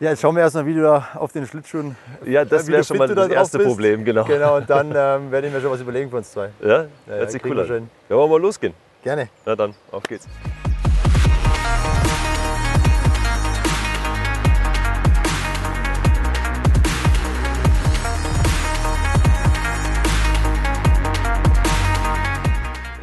Ja, 0.01 0.11
jetzt 0.11 0.21
schauen 0.21 0.35
wir 0.35 0.43
erst 0.43 0.57
mal, 0.57 0.67
wie 0.67 0.75
du 0.75 0.83
da 0.83 1.09
auf 1.15 1.33
den 1.33 1.47
Schlittschuhen. 1.47 1.97
Ja, 2.27 2.45
das 2.45 2.67
wäre 2.67 2.85
schon 2.85 2.99
mal 2.99 3.09
das 3.09 3.29
erste 3.29 3.57
bist. 3.57 3.71
Problem, 3.71 4.05
genau. 4.05 4.25
Genau, 4.25 4.57
und 4.57 4.69
dann 4.69 4.89
ähm, 4.95 5.31
werde 5.31 5.47
ich 5.47 5.53
mir 5.55 5.61
schon 5.63 5.71
was 5.71 5.81
überlegen 5.81 6.11
für 6.11 6.19
uns 6.19 6.31
zwei. 6.31 6.51
Ja, 6.61 6.83
Ja, 6.83 6.87
hört 7.07 7.31
sich 7.31 7.41
kriegen 7.41 7.57
cool 7.57 7.73
an. 7.73 7.91
Ja, 8.11 8.17
wollen 8.17 8.29
wir 8.31 8.39
mal 8.39 8.43
losgehen? 8.43 8.75
Gerne. 9.03 9.29
Na 9.47 9.57
dann, 9.57 9.75
auf 9.93 10.03
geht's. 10.03 10.27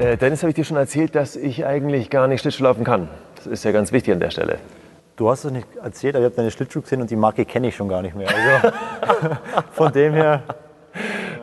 Äh, 0.01 0.17
Dennis, 0.17 0.41
habe 0.41 0.49
ich 0.49 0.55
dir 0.55 0.63
schon 0.63 0.77
erzählt, 0.77 1.13
dass 1.13 1.35
ich 1.35 1.63
eigentlich 1.63 2.09
gar 2.09 2.27
nicht 2.27 2.41
Schlittschuhlaufen 2.41 2.83
kann. 2.83 3.07
Das 3.35 3.45
ist 3.45 3.63
ja 3.63 3.71
ganz 3.71 3.91
wichtig 3.91 4.11
an 4.15 4.19
der 4.19 4.31
Stelle. 4.31 4.57
Du 5.15 5.29
hast 5.29 5.45
es 5.45 5.51
nicht 5.51 5.67
erzählt, 5.75 6.15
aber 6.15 6.25
ich 6.25 6.31
habe 6.31 6.37
deine 6.37 6.49
Schlittschuhe 6.49 6.81
gesehen 6.81 7.01
und 7.01 7.11
die 7.11 7.15
Marke 7.15 7.45
kenne 7.45 7.67
ich 7.67 7.75
schon 7.75 7.87
gar 7.87 8.01
nicht 8.01 8.15
mehr. 8.15 8.27
Also 8.27 8.75
von 9.73 9.91
dem 9.91 10.13
her, 10.13 10.41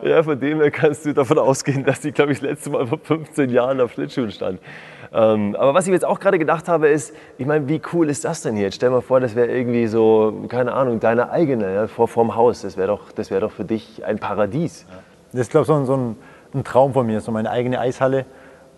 Ja, 0.03 0.23
von 0.23 0.37
dem 0.37 0.59
her 0.59 0.71
kannst 0.71 1.05
du 1.05 1.13
davon 1.13 1.39
ausgehen, 1.39 1.85
dass 1.85 2.01
die, 2.01 2.11
glaube 2.11 2.33
ich, 2.33 2.39
das 2.39 2.49
letzte 2.49 2.69
Mal 2.69 2.85
vor 2.85 2.99
15 3.01 3.49
Jahren 3.49 3.79
auf 3.79 3.93
Schlittschuhen 3.93 4.31
stand. 4.31 4.59
Ähm, 5.13 5.55
aber 5.57 5.73
was 5.73 5.87
ich 5.87 5.93
jetzt 5.93 6.05
auch 6.05 6.19
gerade 6.19 6.37
gedacht 6.37 6.67
habe, 6.67 6.89
ist, 6.89 7.15
ich 7.37 7.45
meine, 7.45 7.67
wie 7.69 7.81
cool 7.93 8.09
ist 8.09 8.25
das 8.25 8.41
denn 8.41 8.55
hier? 8.55 8.65
Jetzt 8.65 8.75
stell 8.75 8.89
mal 8.89 9.01
vor, 9.01 9.21
das 9.21 9.35
wäre 9.35 9.47
irgendwie 9.47 9.87
so, 9.87 10.45
keine 10.49 10.73
Ahnung, 10.73 10.99
deine 10.99 11.31
eigene, 11.31 11.73
ja, 11.73 11.87
vor 11.87 12.09
vorm 12.09 12.35
Haus. 12.35 12.61
Das 12.61 12.75
wäre 12.75 12.89
doch, 12.89 13.11
das 13.13 13.31
wär 13.31 13.39
doch 13.39 13.51
für 13.51 13.63
dich 13.65 14.03
ein 14.05 14.19
Paradies. 14.19 14.85
das 15.31 15.41
ist 15.41 15.51
glaube 15.51 15.63
ich 15.63 15.67
so, 15.67 15.75
ein, 15.75 15.85
so 15.85 15.95
ein, 15.95 16.15
ein 16.53 16.63
Traum 16.63 16.93
von 16.93 17.07
mir, 17.07 17.21
so 17.21 17.31
meine 17.31 17.49
eigene 17.49 17.79
Eishalle, 17.79 18.25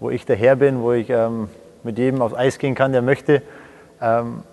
wo 0.02 0.10
ich 0.10 0.26
der 0.26 0.36
Herr 0.36 0.58
bin, 0.58 0.82
wo 0.82 0.92
ich 0.92 1.10
ähm, 1.10 1.48
mit 1.84 1.98
jedem 1.98 2.22
aufs 2.22 2.34
Eis 2.34 2.58
gehen 2.58 2.76
kann, 2.76 2.92
der 2.92 3.02
möchte. 3.02 3.42
Ähm, 4.02 4.44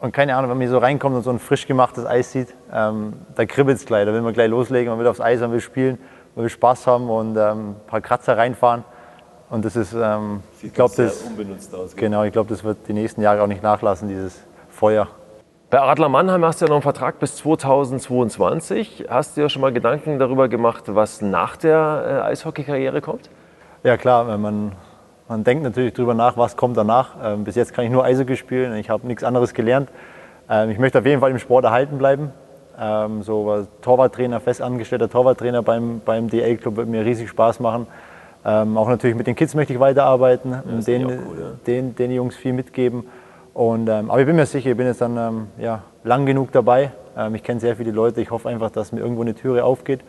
und 0.00 0.12
keine 0.12 0.36
Ahnung, 0.36 0.50
wenn 0.50 0.58
man 0.58 0.66
hier 0.66 0.72
so 0.72 0.78
reinkommt 0.78 1.16
und 1.16 1.22
so 1.22 1.30
ein 1.30 1.38
frisch 1.38 1.66
gemachtes 1.66 2.04
Eis 2.04 2.32
sieht, 2.32 2.54
ähm, 2.72 3.14
da 3.34 3.46
kribbelt 3.46 3.78
es 3.78 3.86
gleich, 3.86 4.04
da 4.04 4.12
will 4.12 4.20
man 4.20 4.34
gleich 4.34 4.50
loslegen, 4.50 4.90
man 4.90 4.98
will 4.98 5.06
aufs 5.06 5.20
Eis, 5.20 5.40
man 5.40 5.52
will 5.52 5.60
spielen, 5.60 5.98
man 6.34 6.42
will 6.42 6.50
Spaß 6.50 6.86
haben 6.86 7.08
und 7.08 7.36
ähm, 7.36 7.70
ein 7.70 7.76
paar 7.86 8.00
Kratzer 8.00 8.36
reinfahren. 8.36 8.84
Und 9.50 9.64
das 9.64 9.76
ist, 9.76 9.94
ähm, 9.94 10.42
ich 10.62 10.74
glaube, 10.74 10.94
das, 10.96 11.22
unbenutzt 11.22 11.74
aus. 11.74 11.96
genau, 11.96 12.24
ich 12.24 12.32
glaube, 12.32 12.50
das 12.50 12.64
wird 12.64 12.78
die 12.88 12.92
nächsten 12.92 13.22
Jahre 13.22 13.42
auch 13.42 13.46
nicht 13.46 13.62
nachlassen, 13.62 14.08
dieses 14.08 14.42
Feuer. 14.68 15.06
Bei 15.70 15.80
Adler 15.80 16.08
Mannheim 16.08 16.44
hast 16.44 16.60
du 16.60 16.64
ja 16.64 16.70
noch 16.70 16.76
einen 16.76 16.82
Vertrag 16.82 17.18
bis 17.20 17.36
2022. 17.36 19.06
Hast 19.08 19.36
du 19.36 19.42
dir 19.42 19.48
schon 19.48 19.62
mal 19.62 19.72
Gedanken 19.72 20.18
darüber 20.18 20.48
gemacht, 20.48 20.84
was 20.86 21.22
nach 21.22 21.56
der 21.56 22.24
äh, 22.26 22.30
Eishockey-Karriere 22.30 23.00
kommt? 23.00 23.30
Ja 23.84 23.96
klar, 23.96 24.26
wenn 24.26 24.40
man, 24.40 24.72
man 25.28 25.44
denkt 25.44 25.62
natürlich 25.62 25.94
drüber 25.94 26.14
nach, 26.14 26.36
was 26.36 26.56
kommt 26.56 26.76
danach. 26.76 27.16
Ähm, 27.22 27.44
bis 27.44 27.54
jetzt 27.54 27.74
kann 27.74 27.84
ich 27.84 27.90
nur 27.90 28.04
Eishockey 28.04 28.36
spielen, 28.36 28.74
ich 28.76 28.90
habe 28.90 29.06
nichts 29.06 29.24
anderes 29.24 29.54
gelernt. 29.54 29.90
Ähm, 30.48 30.70
ich 30.70 30.78
möchte 30.78 30.98
auf 30.98 31.06
jeden 31.06 31.20
Fall 31.20 31.30
im 31.30 31.38
Sport 31.38 31.64
erhalten 31.64 31.98
bleiben. 31.98 32.32
Ähm, 32.80 33.22
so 33.22 33.46
war 33.46 33.66
Torwarttrainer, 33.82 34.40
fest 34.40 34.62
angestellter 34.62 35.10
Torwarttrainer 35.10 35.62
beim, 35.62 36.00
beim 36.04 36.28
DL-Club 36.28 36.76
wird 36.76 36.88
mir 36.88 37.04
riesig 37.04 37.28
Spaß 37.28 37.60
machen. 37.60 37.86
Ähm, 38.44 38.76
auch 38.78 38.88
natürlich 38.88 39.16
mit 39.16 39.26
den 39.26 39.34
Kids 39.34 39.54
möchte 39.54 39.72
ich 39.72 39.80
weiterarbeiten 39.80 40.52
und 40.52 40.84
finde 40.84 41.12
ich 41.12 41.18
den, 41.18 41.28
cool, 41.28 41.38
ja. 41.40 41.46
den, 41.66 41.94
den 41.96 42.10
Jungs 42.12 42.36
viel 42.36 42.52
mitgeben. 42.52 43.04
Und, 43.52 43.88
ähm, 43.88 44.10
aber 44.10 44.20
ich 44.20 44.26
bin 44.26 44.36
mir 44.36 44.46
sicher, 44.46 44.70
ich 44.70 44.76
bin 44.76 44.86
jetzt 44.86 45.00
dann 45.00 45.16
ähm, 45.16 45.46
ja, 45.58 45.82
lang 46.04 46.24
genug 46.24 46.52
dabei. 46.52 46.92
Ähm, 47.16 47.34
ich 47.34 47.42
kenne 47.42 47.58
sehr 47.58 47.74
viele 47.74 47.90
Leute. 47.90 48.20
Ich 48.20 48.30
hoffe 48.30 48.48
einfach, 48.48 48.70
dass 48.70 48.92
mir 48.92 49.00
irgendwo 49.00 49.22
eine 49.22 49.34
Türe 49.34 49.64
aufgeht 49.64 50.00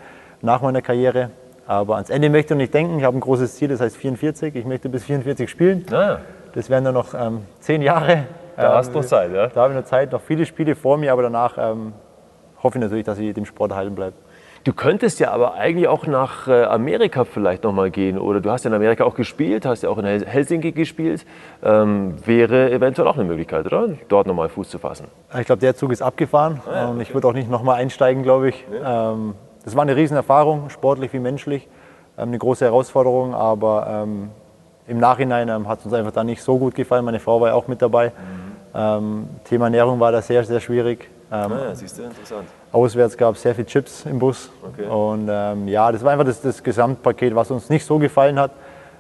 nach 0.42 0.62
meiner 0.62 0.84
Karriere. 0.84 1.32
Aber 1.70 1.96
ans 1.98 2.10
Ende 2.10 2.32
möchte 2.32 2.56
ich 2.56 2.58
nicht 2.58 2.74
denken. 2.74 2.98
Ich 2.98 3.06
habe 3.06 3.16
ein 3.16 3.20
großes 3.20 3.54
Ziel, 3.56 3.68
das 3.68 3.80
heißt 3.80 3.96
44. 3.96 4.56
Ich 4.56 4.66
möchte 4.66 4.90
bis 4.90 5.04
44 5.04 5.48
spielen. 5.48 5.86
Ah, 5.94 6.18
Das 6.54 6.68
wären 6.72 6.84
dann 6.84 6.96
noch 6.96 7.14
ähm, 7.14 7.42
zehn 7.60 7.84
Jahre. 7.84 8.24
da 8.58 8.70
Ähm, 8.72 8.74
hast 8.74 8.92
du 8.92 8.98
noch 8.98 9.06
Zeit, 9.06 9.32
ja? 9.32 9.48
Da 9.48 9.62
habe 9.62 9.74
ich 9.74 9.80
noch 9.80 9.86
Zeit, 9.86 10.12
noch 10.12 10.22
viele 10.22 10.48
Spiele 10.48 10.76
vor 10.76 10.98
mir, 10.98 11.14
aber 11.14 11.22
danach 11.22 11.58
ähm, 11.60 11.94
hoffe 12.64 12.80
ich 12.80 12.82
natürlich, 12.82 13.06
dass 13.06 13.20
ich 13.20 13.36
dem 13.36 13.46
Sport 13.46 13.70
erhalten 13.70 13.94
bleibe. 13.94 14.14
Du 14.64 14.74
könntest 14.74 15.20
ja 15.20 15.30
aber 15.30 15.54
eigentlich 15.54 15.88
auch 15.88 16.08
nach 16.08 16.48
äh, 16.48 16.64
Amerika 16.64 17.24
vielleicht 17.24 17.64
noch 17.64 17.72
mal 17.72 17.92
gehen. 17.92 18.18
Oder 18.18 18.42
du 18.42 18.50
hast 18.50 18.66
ja 18.66 18.70
in 18.70 18.76
Amerika 18.76 19.04
auch 19.04 19.14
gespielt, 19.14 19.64
hast 19.68 19.84
ja 19.84 19.90
auch 19.90 20.00
in 20.00 20.06
Hel- 20.06 20.26
Helsinki 20.26 20.72
gespielt. 20.72 21.24
Ähm, 21.64 22.16
wäre 22.26 22.72
eventuell 22.72 23.08
auch 23.08 23.16
eine 23.16 23.26
Möglichkeit, 23.26 23.68
oder? 23.68 23.90
Dort 24.08 24.26
noch 24.26 24.34
mal 24.34 24.50
Fuß 24.50 24.70
zu 24.70 24.80
fassen. 24.80 25.06
Ich 25.40 25.46
glaube, 25.46 25.60
der 25.62 25.76
Zug 25.76 25.92
ist 25.92 26.02
abgefahren 26.02 26.62
und 26.90 27.00
ich 27.00 27.14
würde 27.14 27.28
auch 27.28 27.34
nicht 27.34 27.48
nochmal 27.50 27.76
einsteigen, 27.76 28.24
glaube 28.24 28.50
ich. 28.50 28.66
Ähm, 28.84 29.36
das 29.64 29.76
war 29.76 29.84
eine 29.84 29.96
Riesenerfahrung, 29.96 30.70
sportlich 30.70 31.14
wie 31.14 31.20
menschlich. 31.20 31.68
Ähm, 32.18 32.30
eine 32.30 32.38
große 32.38 32.66
Herausforderung, 32.66 33.34
aber 33.34 33.88
ähm, 34.04 34.30
im 34.88 34.98
Nachhinein 34.98 35.50
ähm, 35.50 35.68
hat 35.68 35.80
es 35.80 35.86
uns 35.86 35.94
einfach 35.94 36.12
dann 36.12 36.26
nicht 36.26 36.42
so 36.42 36.58
gut 36.58 36.76
gefallen. 36.76 37.06
Meine 37.06 37.20
Frau 37.20 37.40
war 37.40 37.50
ja 37.50 37.54
auch 37.54 37.68
mit 37.68 37.82
dabei. 37.82 38.12
Ähm, 38.74 39.28
Thema 39.46 39.66
Ernährung 39.66 40.00
war 40.00 40.12
da 40.12 40.22
sehr, 40.22 40.44
sehr 40.44 40.60
schwierig. 40.60 41.10
Ähm, 41.32 41.52
Ja, 41.52 41.76
siehst 41.76 41.98
du, 41.98 42.04
interessant. 42.04 42.48
Auswärts 42.72 43.18
gab 43.18 43.36
es 43.36 43.42
sehr 43.42 43.56
viel 43.56 43.66
Chips 43.66 44.06
im 44.06 44.20
Bus. 44.20 44.50
Okay. 44.64 44.88
Und 44.88 45.28
ja, 45.68 45.92
das 45.92 46.04
war 46.04 46.12
einfach 46.12 46.26
das, 46.26 46.42
das 46.42 46.62
Gesamtpaket, 46.62 47.34
was 47.34 47.50
uns 47.50 47.70
nicht 47.70 47.84
so 47.84 47.98
gefallen 47.98 48.40
hat. 48.40 48.52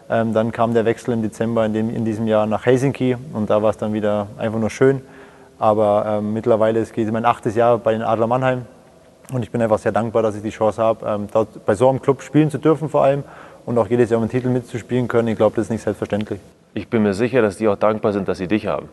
Dann 0.07 0.51
kam 0.51 0.73
der 0.73 0.85
Wechsel 0.85 1.13
im 1.13 1.21
Dezember 1.21 1.67
in, 1.67 1.73
dem, 1.73 1.95
in 1.95 2.03
diesem 2.03 2.25
Jahr 2.25 2.47
nach 2.47 2.65
Helsinki 2.65 3.15
und 3.33 3.47
da 3.51 3.61
war 3.61 3.69
es 3.69 3.77
dann 3.77 3.93
wieder 3.93 4.25
einfach 4.39 4.57
nur 4.57 4.71
schön. 4.71 5.03
Aber 5.59 6.03
ähm, 6.07 6.33
mittlerweile 6.33 6.79
es 6.79 6.93
geht 6.93 7.11
mein 7.11 7.25
achtes 7.25 7.53
Jahr 7.53 7.77
bei 7.77 7.91
den 7.91 8.01
Adler 8.01 8.25
Mannheim 8.25 8.65
und 9.31 9.43
ich 9.43 9.51
bin 9.51 9.61
einfach 9.61 9.79
sehr 9.79 9.91
dankbar, 9.91 10.23
dass 10.23 10.35
ich 10.35 10.41
die 10.41 10.49
Chance 10.49 10.81
habe, 10.81 11.05
ähm, 11.05 11.27
dort 11.31 11.65
bei 11.65 11.75
so 11.75 11.89
einem 11.89 12.01
Club 12.01 12.21
spielen 12.21 12.49
zu 12.49 12.57
dürfen 12.57 12.89
vor 12.89 13.03
allem 13.03 13.23
und 13.65 13.77
auch 13.77 13.87
jedes 13.87 14.09
Jahr 14.09 14.19
um 14.19 14.25
den 14.27 14.31
Titel 14.31 14.49
mitzuspielen 14.49 15.07
können. 15.07 15.27
Ich 15.27 15.37
glaube, 15.37 15.55
das 15.55 15.65
ist 15.65 15.71
nicht 15.71 15.83
selbstverständlich. 15.83 16.39
Ich 16.73 16.87
bin 16.87 17.03
mir 17.03 17.13
sicher, 17.13 17.41
dass 17.41 17.57
die 17.57 17.67
auch 17.67 17.75
dankbar 17.77 18.13
sind, 18.13 18.27
dass 18.27 18.37
sie 18.37 18.47
dich 18.47 18.67
haben. 18.67 18.89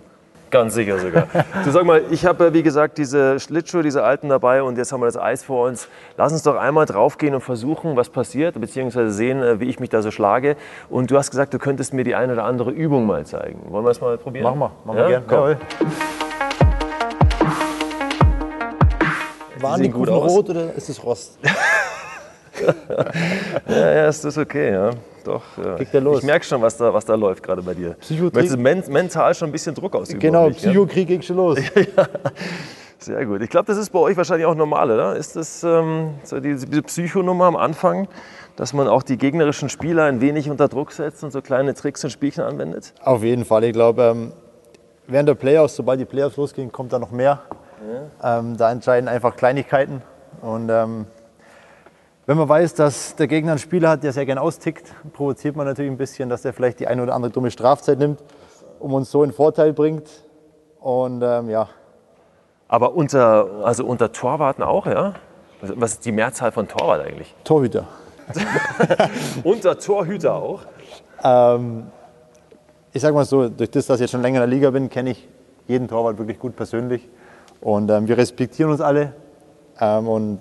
Ganz 0.50 0.74
sicher 0.74 0.98
sogar. 0.98 1.26
du 1.64 1.70
sag 1.70 1.84
mal, 1.84 2.02
ich 2.10 2.24
habe, 2.24 2.54
wie 2.54 2.62
gesagt, 2.62 2.98
diese 2.98 3.40
Schlittschuhe, 3.40 3.82
diese 3.82 4.04
alten 4.04 4.28
dabei 4.28 4.62
und 4.62 4.78
jetzt 4.78 4.92
haben 4.92 5.00
wir 5.00 5.06
das 5.06 5.18
Eis 5.18 5.42
vor 5.42 5.66
uns. 5.66 5.88
Lass 6.16 6.32
uns 6.32 6.42
doch 6.44 6.56
einmal 6.56 6.86
draufgehen 6.86 7.34
und 7.34 7.40
versuchen, 7.40 7.96
was 7.96 8.10
passiert, 8.10 8.58
beziehungsweise 8.60 9.10
sehen, 9.10 9.42
äh, 9.42 9.60
wie 9.60 9.64
ich 9.64 9.80
mich 9.80 9.90
da 9.90 10.02
so 10.02 10.10
schlage. 10.10 10.56
Und 10.88 11.10
du 11.10 11.16
hast 11.16 11.30
gesagt, 11.30 11.52
du 11.52 11.58
könntest 11.58 11.92
mir 11.92 12.04
die 12.04 12.14
eine 12.14 12.32
oder 12.32 12.44
andere 12.44 12.70
Übung 12.70 13.06
mal 13.06 13.26
zeigen. 13.26 13.60
Wollen 13.70 13.84
wir 13.84 13.90
es 13.90 14.00
mal 14.00 14.16
probieren? 14.18 14.44
Machen 14.44 14.60
wir, 14.60 14.70
machen 14.84 14.98
Ja? 14.98 15.08
wir 15.08 15.20
gerne. 15.20 15.58
Komm. 15.78 15.86
Waren 19.70 19.82
die 19.82 19.88
gut 19.88 20.08
aus. 20.08 20.30
rot 20.30 20.50
oder 20.50 20.74
ist 20.74 20.88
es 20.88 21.02
Rost? 21.02 21.38
Ja, 23.68 23.92
ja, 23.94 24.08
ist 24.08 24.24
das 24.24 24.38
okay, 24.38 24.72
ja. 24.72 24.90
Doch. 25.24 25.42
Ja. 25.58 25.78
Ich 25.78 26.22
merke 26.22 26.44
schon, 26.44 26.62
was 26.62 26.76
da, 26.76 26.94
was 26.94 27.04
da 27.04 27.14
läuft 27.14 27.42
gerade 27.42 27.62
bei 27.62 27.74
dir. 27.74 27.96
Möchtest 28.08 28.54
du 28.54 28.58
men 28.58 28.82
mental 28.88 29.34
schon 29.34 29.48
ein 29.48 29.52
bisschen 29.52 29.74
Druck 29.74 29.94
ausüben? 29.94 30.20
Genau, 30.20 30.48
mich, 30.48 30.62
ja? 30.62 30.70
Psychokrieg 30.70 31.08
ging 31.08 31.22
schon 31.22 31.36
los. 31.36 31.58
Sehr 32.98 33.26
gut. 33.26 33.42
Ich 33.42 33.50
glaube, 33.50 33.66
das 33.66 33.76
ist 33.76 33.90
bei 33.90 33.98
euch 33.98 34.16
wahrscheinlich 34.16 34.46
auch 34.46 34.54
normal, 34.54 34.90
oder? 34.90 35.16
Ist 35.16 35.36
das 35.36 35.62
ähm, 35.64 36.14
so 36.22 36.40
diese, 36.40 36.66
diese 36.66 36.82
Psychonummer 36.82 37.44
am 37.44 37.56
Anfang, 37.56 38.08
dass 38.56 38.72
man 38.72 38.88
auch 38.88 39.02
die 39.02 39.18
gegnerischen 39.18 39.68
Spieler 39.68 40.04
ein 40.04 40.20
wenig 40.20 40.48
unter 40.48 40.68
Druck 40.68 40.92
setzt 40.92 41.22
und 41.22 41.32
so 41.32 41.42
kleine 41.42 41.74
Tricks 41.74 42.02
und 42.04 42.10
Spielchen 42.10 42.42
anwendet? 42.42 42.94
Auf 43.02 43.22
jeden 43.22 43.44
Fall. 43.44 43.64
Ich 43.64 43.72
glaube, 43.72 44.02
ähm, 44.02 44.32
während 45.06 45.28
der 45.28 45.34
Playoffs, 45.34 45.76
sobald 45.76 46.00
die 46.00 46.04
Playoffs 46.04 46.36
losgehen, 46.36 46.72
kommt 46.72 46.92
da 46.92 46.98
noch 46.98 47.10
mehr. 47.10 47.42
Ähm, 48.22 48.56
da 48.56 48.70
entscheiden 48.72 49.08
einfach 49.08 49.36
Kleinigkeiten. 49.36 50.02
Und 50.42 50.68
ähm, 50.70 51.06
wenn 52.26 52.36
man 52.38 52.48
weiß, 52.48 52.74
dass 52.74 53.14
der 53.16 53.28
Gegner 53.28 53.52
einen 53.52 53.58
Spieler 53.58 53.90
hat, 53.90 54.02
der 54.02 54.12
sehr 54.12 54.26
gern 54.26 54.38
austickt, 54.38 54.92
provoziert 55.12 55.56
man 55.56 55.66
natürlich 55.66 55.90
ein 55.90 55.96
bisschen, 55.96 56.28
dass 56.28 56.44
er 56.44 56.52
vielleicht 56.52 56.80
die 56.80 56.86
eine 56.88 57.02
oder 57.02 57.14
andere 57.14 57.30
dumme 57.32 57.50
Strafzeit 57.50 57.98
nimmt, 57.98 58.22
um 58.80 58.92
uns 58.94 59.10
so 59.10 59.22
in 59.22 59.32
Vorteil 59.32 59.72
bringt. 59.72 60.08
Und 60.80 61.22
ähm, 61.22 61.48
ja, 61.50 61.68
Aber 62.68 62.94
unter, 62.94 63.48
also 63.64 63.84
unter 63.86 64.12
Torwarten 64.12 64.62
auch, 64.62 64.86
ja? 64.86 65.14
Was- 65.60 65.92
ist 65.92 66.04
die 66.04 66.12
Mehrzahl 66.12 66.52
von 66.52 66.68
Torwart 66.68 67.06
eigentlich? 67.06 67.34
Torhüter. 67.44 67.86
Unter 69.44 69.78
Torhüter 69.78 70.34
auch? 70.34 70.62
Ähm, 71.22 71.86
ich 72.92 73.00
sage 73.00 73.14
mal 73.14 73.24
so, 73.24 73.48
durch 73.48 73.70
das, 73.70 73.86
dass 73.86 73.96
ich 73.98 74.02
jetzt 74.02 74.10
schon 74.10 74.22
länger 74.22 74.42
in 74.42 74.50
der 74.50 74.56
Liga 74.58 74.70
bin, 74.70 74.90
kenne 74.90 75.10
ich 75.10 75.28
jeden 75.68 75.86
Torwart 75.86 76.18
wirklich 76.18 76.38
gut 76.38 76.56
persönlich. 76.56 77.08
Und 77.60 77.90
ähm, 77.90 78.08
wir 78.08 78.16
respektieren 78.16 78.70
uns 78.70 78.80
alle. 78.80 79.12
Ähm, 79.80 80.08
und 80.08 80.40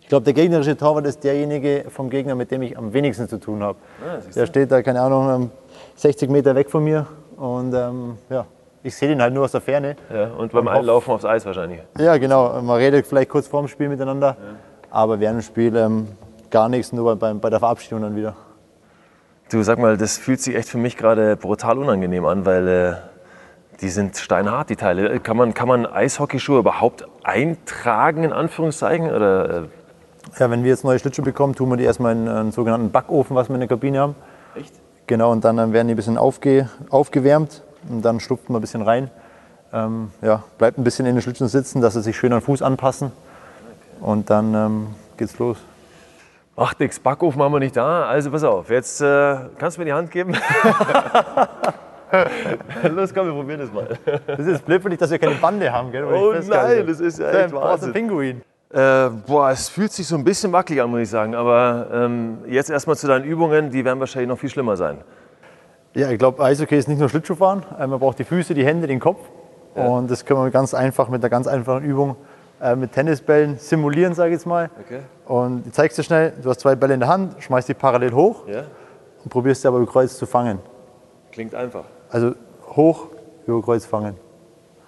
ich 0.00 0.08
glaube, 0.08 0.24
der 0.24 0.32
gegnerische 0.32 0.76
Torwart 0.76 1.06
ist 1.06 1.22
derjenige 1.22 1.84
vom 1.88 2.08
Gegner, 2.08 2.34
mit 2.34 2.50
dem 2.50 2.62
ich 2.62 2.78
am 2.78 2.92
wenigsten 2.92 3.28
zu 3.28 3.38
tun 3.38 3.62
habe. 3.62 3.78
der 4.34 4.46
steht 4.46 4.70
da, 4.70 4.82
keine 4.82 5.02
Ahnung, 5.02 5.42
ähm, 5.42 5.50
60 5.96 6.30
Meter 6.30 6.54
weg 6.54 6.70
von 6.70 6.82
mir. 6.82 7.06
Und 7.36 7.74
ähm, 7.74 8.16
ja, 8.30 8.46
ich 8.82 8.96
sehe 8.96 9.08
den 9.08 9.20
halt 9.20 9.34
nur 9.34 9.44
aus 9.44 9.52
der 9.52 9.60
Ferne. 9.60 9.96
Ja, 10.12 10.28
und 10.28 10.52
beim 10.52 10.66
Einlaufen 10.68 11.12
aufs 11.12 11.24
Eis 11.24 11.44
wahrscheinlich. 11.44 11.80
Ja, 11.98 12.16
genau. 12.16 12.60
Man 12.62 12.76
redet 12.78 13.06
vielleicht 13.06 13.28
kurz 13.28 13.46
vorm 13.48 13.68
Spiel 13.68 13.88
miteinander. 13.88 14.36
Aber 14.90 15.20
während 15.20 15.40
dem 15.40 15.42
Spiel 15.42 15.76
ähm, 15.76 16.08
gar 16.50 16.68
nichts, 16.68 16.92
nur 16.92 17.16
bei, 17.16 17.34
bei 17.34 17.50
der 17.50 17.58
Verabschiedung 17.58 18.02
dann 18.02 18.16
wieder. 18.16 18.34
Du 19.50 19.62
sag 19.62 19.78
mal, 19.78 19.96
das 19.96 20.18
fühlt 20.18 20.40
sich 20.40 20.54
echt 20.54 20.68
für 20.68 20.78
mich 20.78 20.96
gerade 20.96 21.36
brutal 21.36 21.78
unangenehm 21.78 22.24
an, 22.26 22.46
weil 22.46 22.68
äh, 22.68 22.92
die 23.80 23.90
sind 23.90 24.16
steinhart, 24.16 24.70
die 24.70 24.76
Teile. 24.76 25.20
Kann 25.20 25.36
man, 25.36 25.54
kann 25.54 25.68
man 25.68 25.86
Eishockeyschuhe 25.86 26.58
überhaupt 26.58 27.06
eintragen, 27.22 28.24
in 28.24 28.32
Anführungszeichen? 28.32 29.10
Oder, 29.10 29.50
äh? 29.50 29.62
Ja, 30.38 30.50
wenn 30.50 30.62
wir 30.62 30.70
jetzt 30.70 30.84
neue 30.84 30.98
Schlittschuhe 30.98 31.24
bekommen, 31.24 31.54
tun 31.54 31.70
wir 31.70 31.76
die 31.76 31.84
erstmal 31.84 32.12
in 32.12 32.28
einen 32.28 32.52
sogenannten 32.52 32.90
Backofen, 32.90 33.36
was 33.36 33.48
wir 33.48 33.54
in 33.54 33.60
der 33.60 33.68
Kabine 33.68 34.00
haben. 34.00 34.14
Echt? 34.54 34.74
Genau, 35.06 35.32
und 35.32 35.44
dann 35.44 35.56
werden 35.72 35.88
die 35.88 35.94
ein 35.94 35.96
bisschen 35.96 36.18
aufge, 36.18 36.68
aufgewärmt 36.90 37.62
und 37.88 38.04
dann 38.04 38.20
schlupft 38.20 38.50
man 38.50 38.58
ein 38.58 38.60
bisschen 38.60 38.82
rein. 38.82 39.10
Ähm, 39.72 40.10
ja, 40.22 40.42
bleibt 40.58 40.78
ein 40.78 40.84
bisschen 40.84 41.06
in 41.06 41.14
den 41.14 41.22
Schlittschuhen 41.22 41.48
sitzen, 41.48 41.80
dass 41.80 41.94
sie 41.94 42.02
sich 42.02 42.16
schön 42.16 42.32
an 42.32 42.40
den 42.40 42.44
Fuß 42.44 42.62
anpassen. 42.62 43.12
Und 44.00 44.28
dann 44.28 44.54
ähm, 44.54 44.86
geht's 45.16 45.38
los. 45.38 45.56
Ach, 46.56 46.74
nix, 46.78 46.98
Backofen 46.98 47.40
haben 47.40 47.52
wir 47.52 47.60
nicht 47.60 47.76
da. 47.76 48.06
Also 48.06 48.30
pass 48.30 48.44
auf, 48.44 48.70
jetzt 48.70 49.00
äh, 49.00 49.36
kannst 49.58 49.76
du 49.76 49.80
mir 49.80 49.86
die 49.86 49.92
Hand 49.92 50.10
geben. 50.10 50.34
Los, 52.94 53.12
komm, 53.14 53.26
wir 53.26 53.34
probieren 53.34 53.60
das 53.60 53.72
mal. 53.72 53.88
Das 54.26 54.46
ist 54.46 54.64
blöd 54.64 54.82
für 54.82 54.90
dich, 54.90 54.98
dass 54.98 55.10
wir 55.10 55.18
keine 55.18 55.34
Bande 55.36 55.72
haben, 55.72 55.90
gell? 55.92 56.04
Oh 56.04 56.32
nein, 56.32 56.86
das 56.86 57.00
ist 57.00 57.18
ja 57.18 57.28
echt 57.30 57.38
ein 57.46 57.52
Wahnsinn. 57.52 57.92
Pinguin. 57.92 58.42
Äh, 58.70 59.08
boah, 59.26 59.50
es 59.50 59.68
fühlt 59.68 59.92
sich 59.92 60.06
so 60.06 60.16
ein 60.16 60.24
bisschen 60.24 60.52
wackelig 60.52 60.82
an, 60.82 60.90
muss 60.90 61.00
ich 61.00 61.10
sagen. 61.10 61.34
Aber 61.34 61.86
ähm, 61.92 62.38
jetzt 62.46 62.70
erstmal 62.70 62.96
zu 62.96 63.06
deinen 63.06 63.24
Übungen, 63.24 63.70
die 63.70 63.84
werden 63.84 63.98
wahrscheinlich 64.00 64.28
noch 64.28 64.38
viel 64.38 64.50
schlimmer 64.50 64.76
sein. 64.76 64.98
Ja, 65.94 66.10
ich 66.10 66.18
glaube, 66.18 66.42
Eishockey 66.42 66.76
ist 66.76 66.86
nicht 66.88 66.98
nur 66.98 67.08
Schlittschuhfahren. 67.08 67.62
Äh, 67.78 67.86
man 67.86 67.98
braucht 67.98 68.18
die 68.18 68.24
Füße, 68.24 68.52
die 68.54 68.64
Hände, 68.64 68.86
den 68.86 69.00
Kopf. 69.00 69.20
Ja. 69.74 69.86
Und 69.86 70.10
das 70.10 70.24
können 70.24 70.42
wir 70.42 70.50
ganz 70.50 70.74
einfach 70.74 71.08
mit 71.08 71.22
einer 71.22 71.30
ganz 71.30 71.46
einfachen 71.46 71.82
Übung 71.82 72.16
äh, 72.60 72.76
mit 72.76 72.92
Tennisbällen 72.92 73.56
simulieren, 73.58 74.14
sage 74.14 74.30
ich 74.30 74.34
jetzt 74.34 74.46
mal. 74.46 74.70
Okay. 74.84 75.00
Und 75.26 75.66
ich 75.66 75.72
zeig's 75.72 75.96
dir 75.96 76.02
schnell. 76.02 76.34
Du 76.42 76.50
hast 76.50 76.60
zwei 76.60 76.74
Bälle 76.74 76.94
in 76.94 77.00
der 77.00 77.08
Hand, 77.08 77.36
schmeißt 77.42 77.68
die 77.68 77.74
parallel 77.74 78.12
hoch 78.12 78.46
Ja? 78.48 78.64
und 79.24 79.30
probierst 79.30 79.62
sie 79.62 79.68
aber 79.68 79.78
über 79.78 79.90
Kreuz 79.90 80.18
zu 80.18 80.26
fangen. 80.26 80.58
Klingt 81.32 81.54
einfach. 81.54 81.84
Also 82.10 82.34
hoch, 82.70 83.08
über 83.46 83.62
Kreuz 83.62 83.84
fangen. 83.84 84.16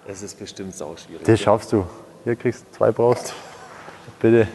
Es 0.07 0.21
ist 0.23 0.39
bestimmt 0.39 0.75
sauschwierig. 0.75 1.23
Das 1.23 1.39
schaffst 1.39 1.71
du. 1.73 1.85
Hier 2.23 2.35
kriegst 2.35 2.65
du 2.65 2.77
zwei 2.77 2.91
brauchst. 2.91 3.33
Bitte. 4.19 4.47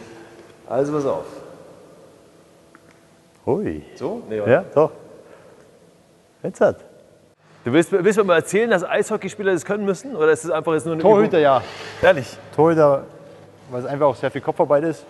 Also 0.67 0.93
pass 0.93 1.05
auf. 1.05 1.25
Hui. 3.45 3.83
So? 3.95 4.21
Nee, 4.29 4.37
Ja, 4.45 4.63
doch. 4.73 4.91
Jetzt 6.43 6.61
hat. 6.61 6.77
Du 7.63 7.73
willst, 7.73 7.91
willst 7.91 8.17
du 8.17 8.21
mir 8.23 8.27
mal 8.27 8.35
erzählen, 8.35 8.69
dass 8.69 8.83
Eishockeyspieler 8.83 9.53
das 9.53 9.65
können 9.65 9.85
müssen? 9.85 10.15
Oder 10.15 10.31
ist 10.31 10.45
es 10.45 10.51
einfach 10.51 10.73
jetzt 10.73 10.85
nur 10.85 10.93
eine 10.93 11.01
Torhüter, 11.01 11.39
ja. 11.39 11.57
Übung? 11.57 11.67
Ehrlich? 12.01 12.37
Torhüter, 12.55 13.03
weil 13.71 13.81
es 13.81 13.85
einfach 13.85 14.05
auch 14.07 14.15
sehr 14.15 14.31
viel 14.31 14.41
Kopfarbeit 14.41 14.83
ist. 14.83 15.05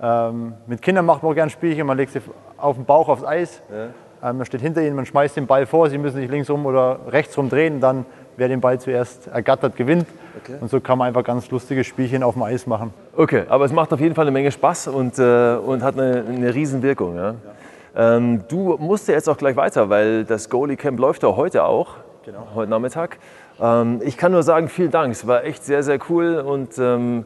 Ähm, 0.00 0.54
mit 0.66 0.82
Kindern 0.82 1.06
macht 1.06 1.22
man 1.22 1.32
auch 1.32 1.34
gerne 1.34 1.50
Spielchen. 1.50 1.86
Man 1.86 1.96
legt 1.96 2.12
sie 2.12 2.20
auf 2.56 2.76
den 2.76 2.84
Bauch 2.84 3.08
aufs 3.08 3.24
Eis. 3.24 3.60
Ähm, 3.72 3.92
man 4.22 4.44
steht 4.44 4.60
hinter 4.60 4.82
ihnen, 4.82 4.96
man 4.96 5.06
schmeißt 5.06 5.36
den 5.36 5.46
Ball 5.46 5.66
vor. 5.66 5.88
Sie 5.90 5.98
müssen 5.98 6.16
sich 6.16 6.30
links 6.30 6.50
rum 6.50 6.66
oder 6.66 7.00
rechts 7.08 7.36
rum 7.38 7.48
drehen. 7.48 7.80
Dann, 7.80 8.04
wer 8.36 8.48
den 8.48 8.60
Ball 8.60 8.78
zuerst 8.78 9.28
ergattert, 9.28 9.76
gewinnt. 9.76 10.06
Okay. 10.42 10.56
Und 10.60 10.70
so 10.70 10.80
kann 10.80 10.98
man 10.98 11.08
einfach 11.08 11.24
ganz 11.24 11.50
lustige 11.50 11.84
Spielchen 11.84 12.22
auf 12.22 12.34
dem 12.34 12.42
Eis 12.42 12.66
machen. 12.66 12.92
Okay, 13.16 13.44
aber 13.48 13.64
es 13.64 13.72
macht 13.72 13.92
auf 13.92 14.00
jeden 14.00 14.14
Fall 14.14 14.24
eine 14.24 14.30
Menge 14.30 14.52
Spaß 14.52 14.88
und, 14.88 15.18
äh, 15.18 15.56
und 15.56 15.82
hat 15.82 15.98
eine, 15.98 16.24
eine 16.28 16.54
Riesenwirkung. 16.54 17.16
Ja? 17.16 17.34
Ähm, 17.96 18.44
du 18.48 18.76
musst 18.78 19.08
ja 19.08 19.14
jetzt 19.14 19.28
auch 19.28 19.36
gleich 19.36 19.56
weiter, 19.56 19.88
weil 19.90 20.24
das 20.24 20.48
Goalie 20.48 20.76
Camp 20.76 20.98
läuft 21.00 21.22
ja 21.22 21.34
heute 21.34 21.64
auch, 21.64 21.96
Genau. 22.24 22.46
heute 22.54 22.70
Nachmittag. 22.70 23.18
Ähm, 23.60 24.00
ich 24.04 24.16
kann 24.16 24.32
nur 24.32 24.42
sagen, 24.42 24.68
vielen 24.68 24.90
Dank. 24.90 25.12
Es 25.12 25.26
war 25.26 25.44
echt 25.44 25.64
sehr, 25.64 25.82
sehr 25.82 25.98
cool 26.08 26.36
und 26.36 26.78
ähm, 26.78 27.24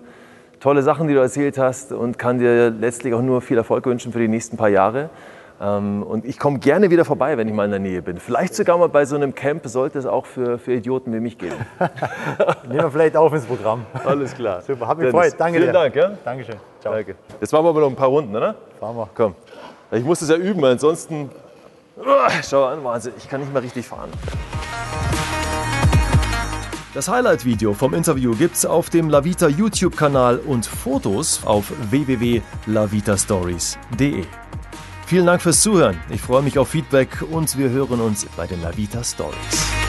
tolle 0.60 0.82
Sachen, 0.82 1.08
die 1.08 1.14
du 1.14 1.20
erzählt 1.20 1.58
hast 1.58 1.92
und 1.92 2.18
kann 2.18 2.38
dir 2.38 2.70
letztlich 2.70 3.12
auch 3.12 3.22
nur 3.22 3.42
viel 3.42 3.58
Erfolg 3.58 3.84
wünschen 3.86 4.12
für 4.12 4.20
die 4.20 4.28
nächsten 4.28 4.56
paar 4.56 4.70
Jahre. 4.70 5.10
Ähm, 5.60 6.02
und 6.02 6.24
ich 6.24 6.38
komme 6.38 6.58
gerne 6.58 6.90
wieder 6.90 7.04
vorbei, 7.04 7.38
wenn 7.38 7.46
ich 7.46 7.54
mal 7.54 7.64
in 7.64 7.70
der 7.70 7.80
Nähe 7.80 8.02
bin. 8.02 8.18
Vielleicht 8.18 8.54
sogar 8.54 8.76
mal 8.76 8.88
bei 8.88 9.04
so 9.04 9.14
einem 9.14 9.34
Camp 9.34 9.66
sollte 9.66 9.98
es 9.98 10.06
auch 10.06 10.26
für, 10.26 10.58
für 10.58 10.72
Idioten 10.72 11.12
wie 11.12 11.20
mich 11.20 11.38
geben. 11.38 11.54
Nehmen 12.68 12.82
wir 12.82 12.90
vielleicht 12.90 13.16
auf 13.16 13.32
ins 13.32 13.44
Programm. 13.44 13.86
Alles 14.04 14.34
klar. 14.34 14.62
Super, 14.62 14.88
hat 14.88 14.98
mich 14.98 15.06
gefreut. 15.06 15.34
Danke 15.38 15.58
vielen 15.58 15.68
dir. 15.68 15.72
Dank. 15.72 15.94
Ja? 15.94 16.12
Dankeschön. 16.24 16.56
Ciao. 16.80 16.92
Danke. 16.92 17.14
Jetzt 17.40 17.52
machen 17.52 17.64
wir 17.64 17.70
aber 17.70 17.80
noch 17.80 17.90
ein 17.90 17.96
paar 17.96 18.08
Runden, 18.08 18.34
oder? 18.34 18.56
Fahren 18.80 18.96
wir. 18.96 19.08
Komm. 19.14 19.34
Ich 19.92 20.04
muss 20.04 20.20
das 20.20 20.28
ja 20.28 20.36
üben, 20.36 20.60
weil 20.60 20.72
ansonsten. 20.72 21.30
Schau 22.42 22.64
an, 22.64 22.82
Wahnsinn, 22.82 23.12
ich 23.16 23.28
kann 23.28 23.40
nicht 23.40 23.52
mehr 23.52 23.62
richtig 23.62 23.86
fahren. 23.86 24.10
Das 26.94 27.08
Highlight-Video 27.08 27.74
vom 27.74 27.94
Interview 27.94 28.34
gibt's 28.36 28.66
auf 28.66 28.90
dem 28.90 29.08
Lavita 29.08 29.46
YouTube-Kanal 29.48 30.38
und 30.38 30.66
Fotos 30.66 31.44
auf 31.44 31.72
www.lavitastories.de. 31.90 34.24
Vielen 35.06 35.26
Dank 35.26 35.42
fürs 35.42 35.60
Zuhören. 35.60 36.00
Ich 36.08 36.20
freue 36.20 36.42
mich 36.42 36.58
auf 36.58 36.68
Feedback 36.68 37.22
und 37.30 37.56
wir 37.58 37.68
hören 37.70 38.00
uns 38.00 38.26
bei 38.36 38.46
den 38.46 38.62
Lavita 38.62 39.04
Stories. 39.04 39.83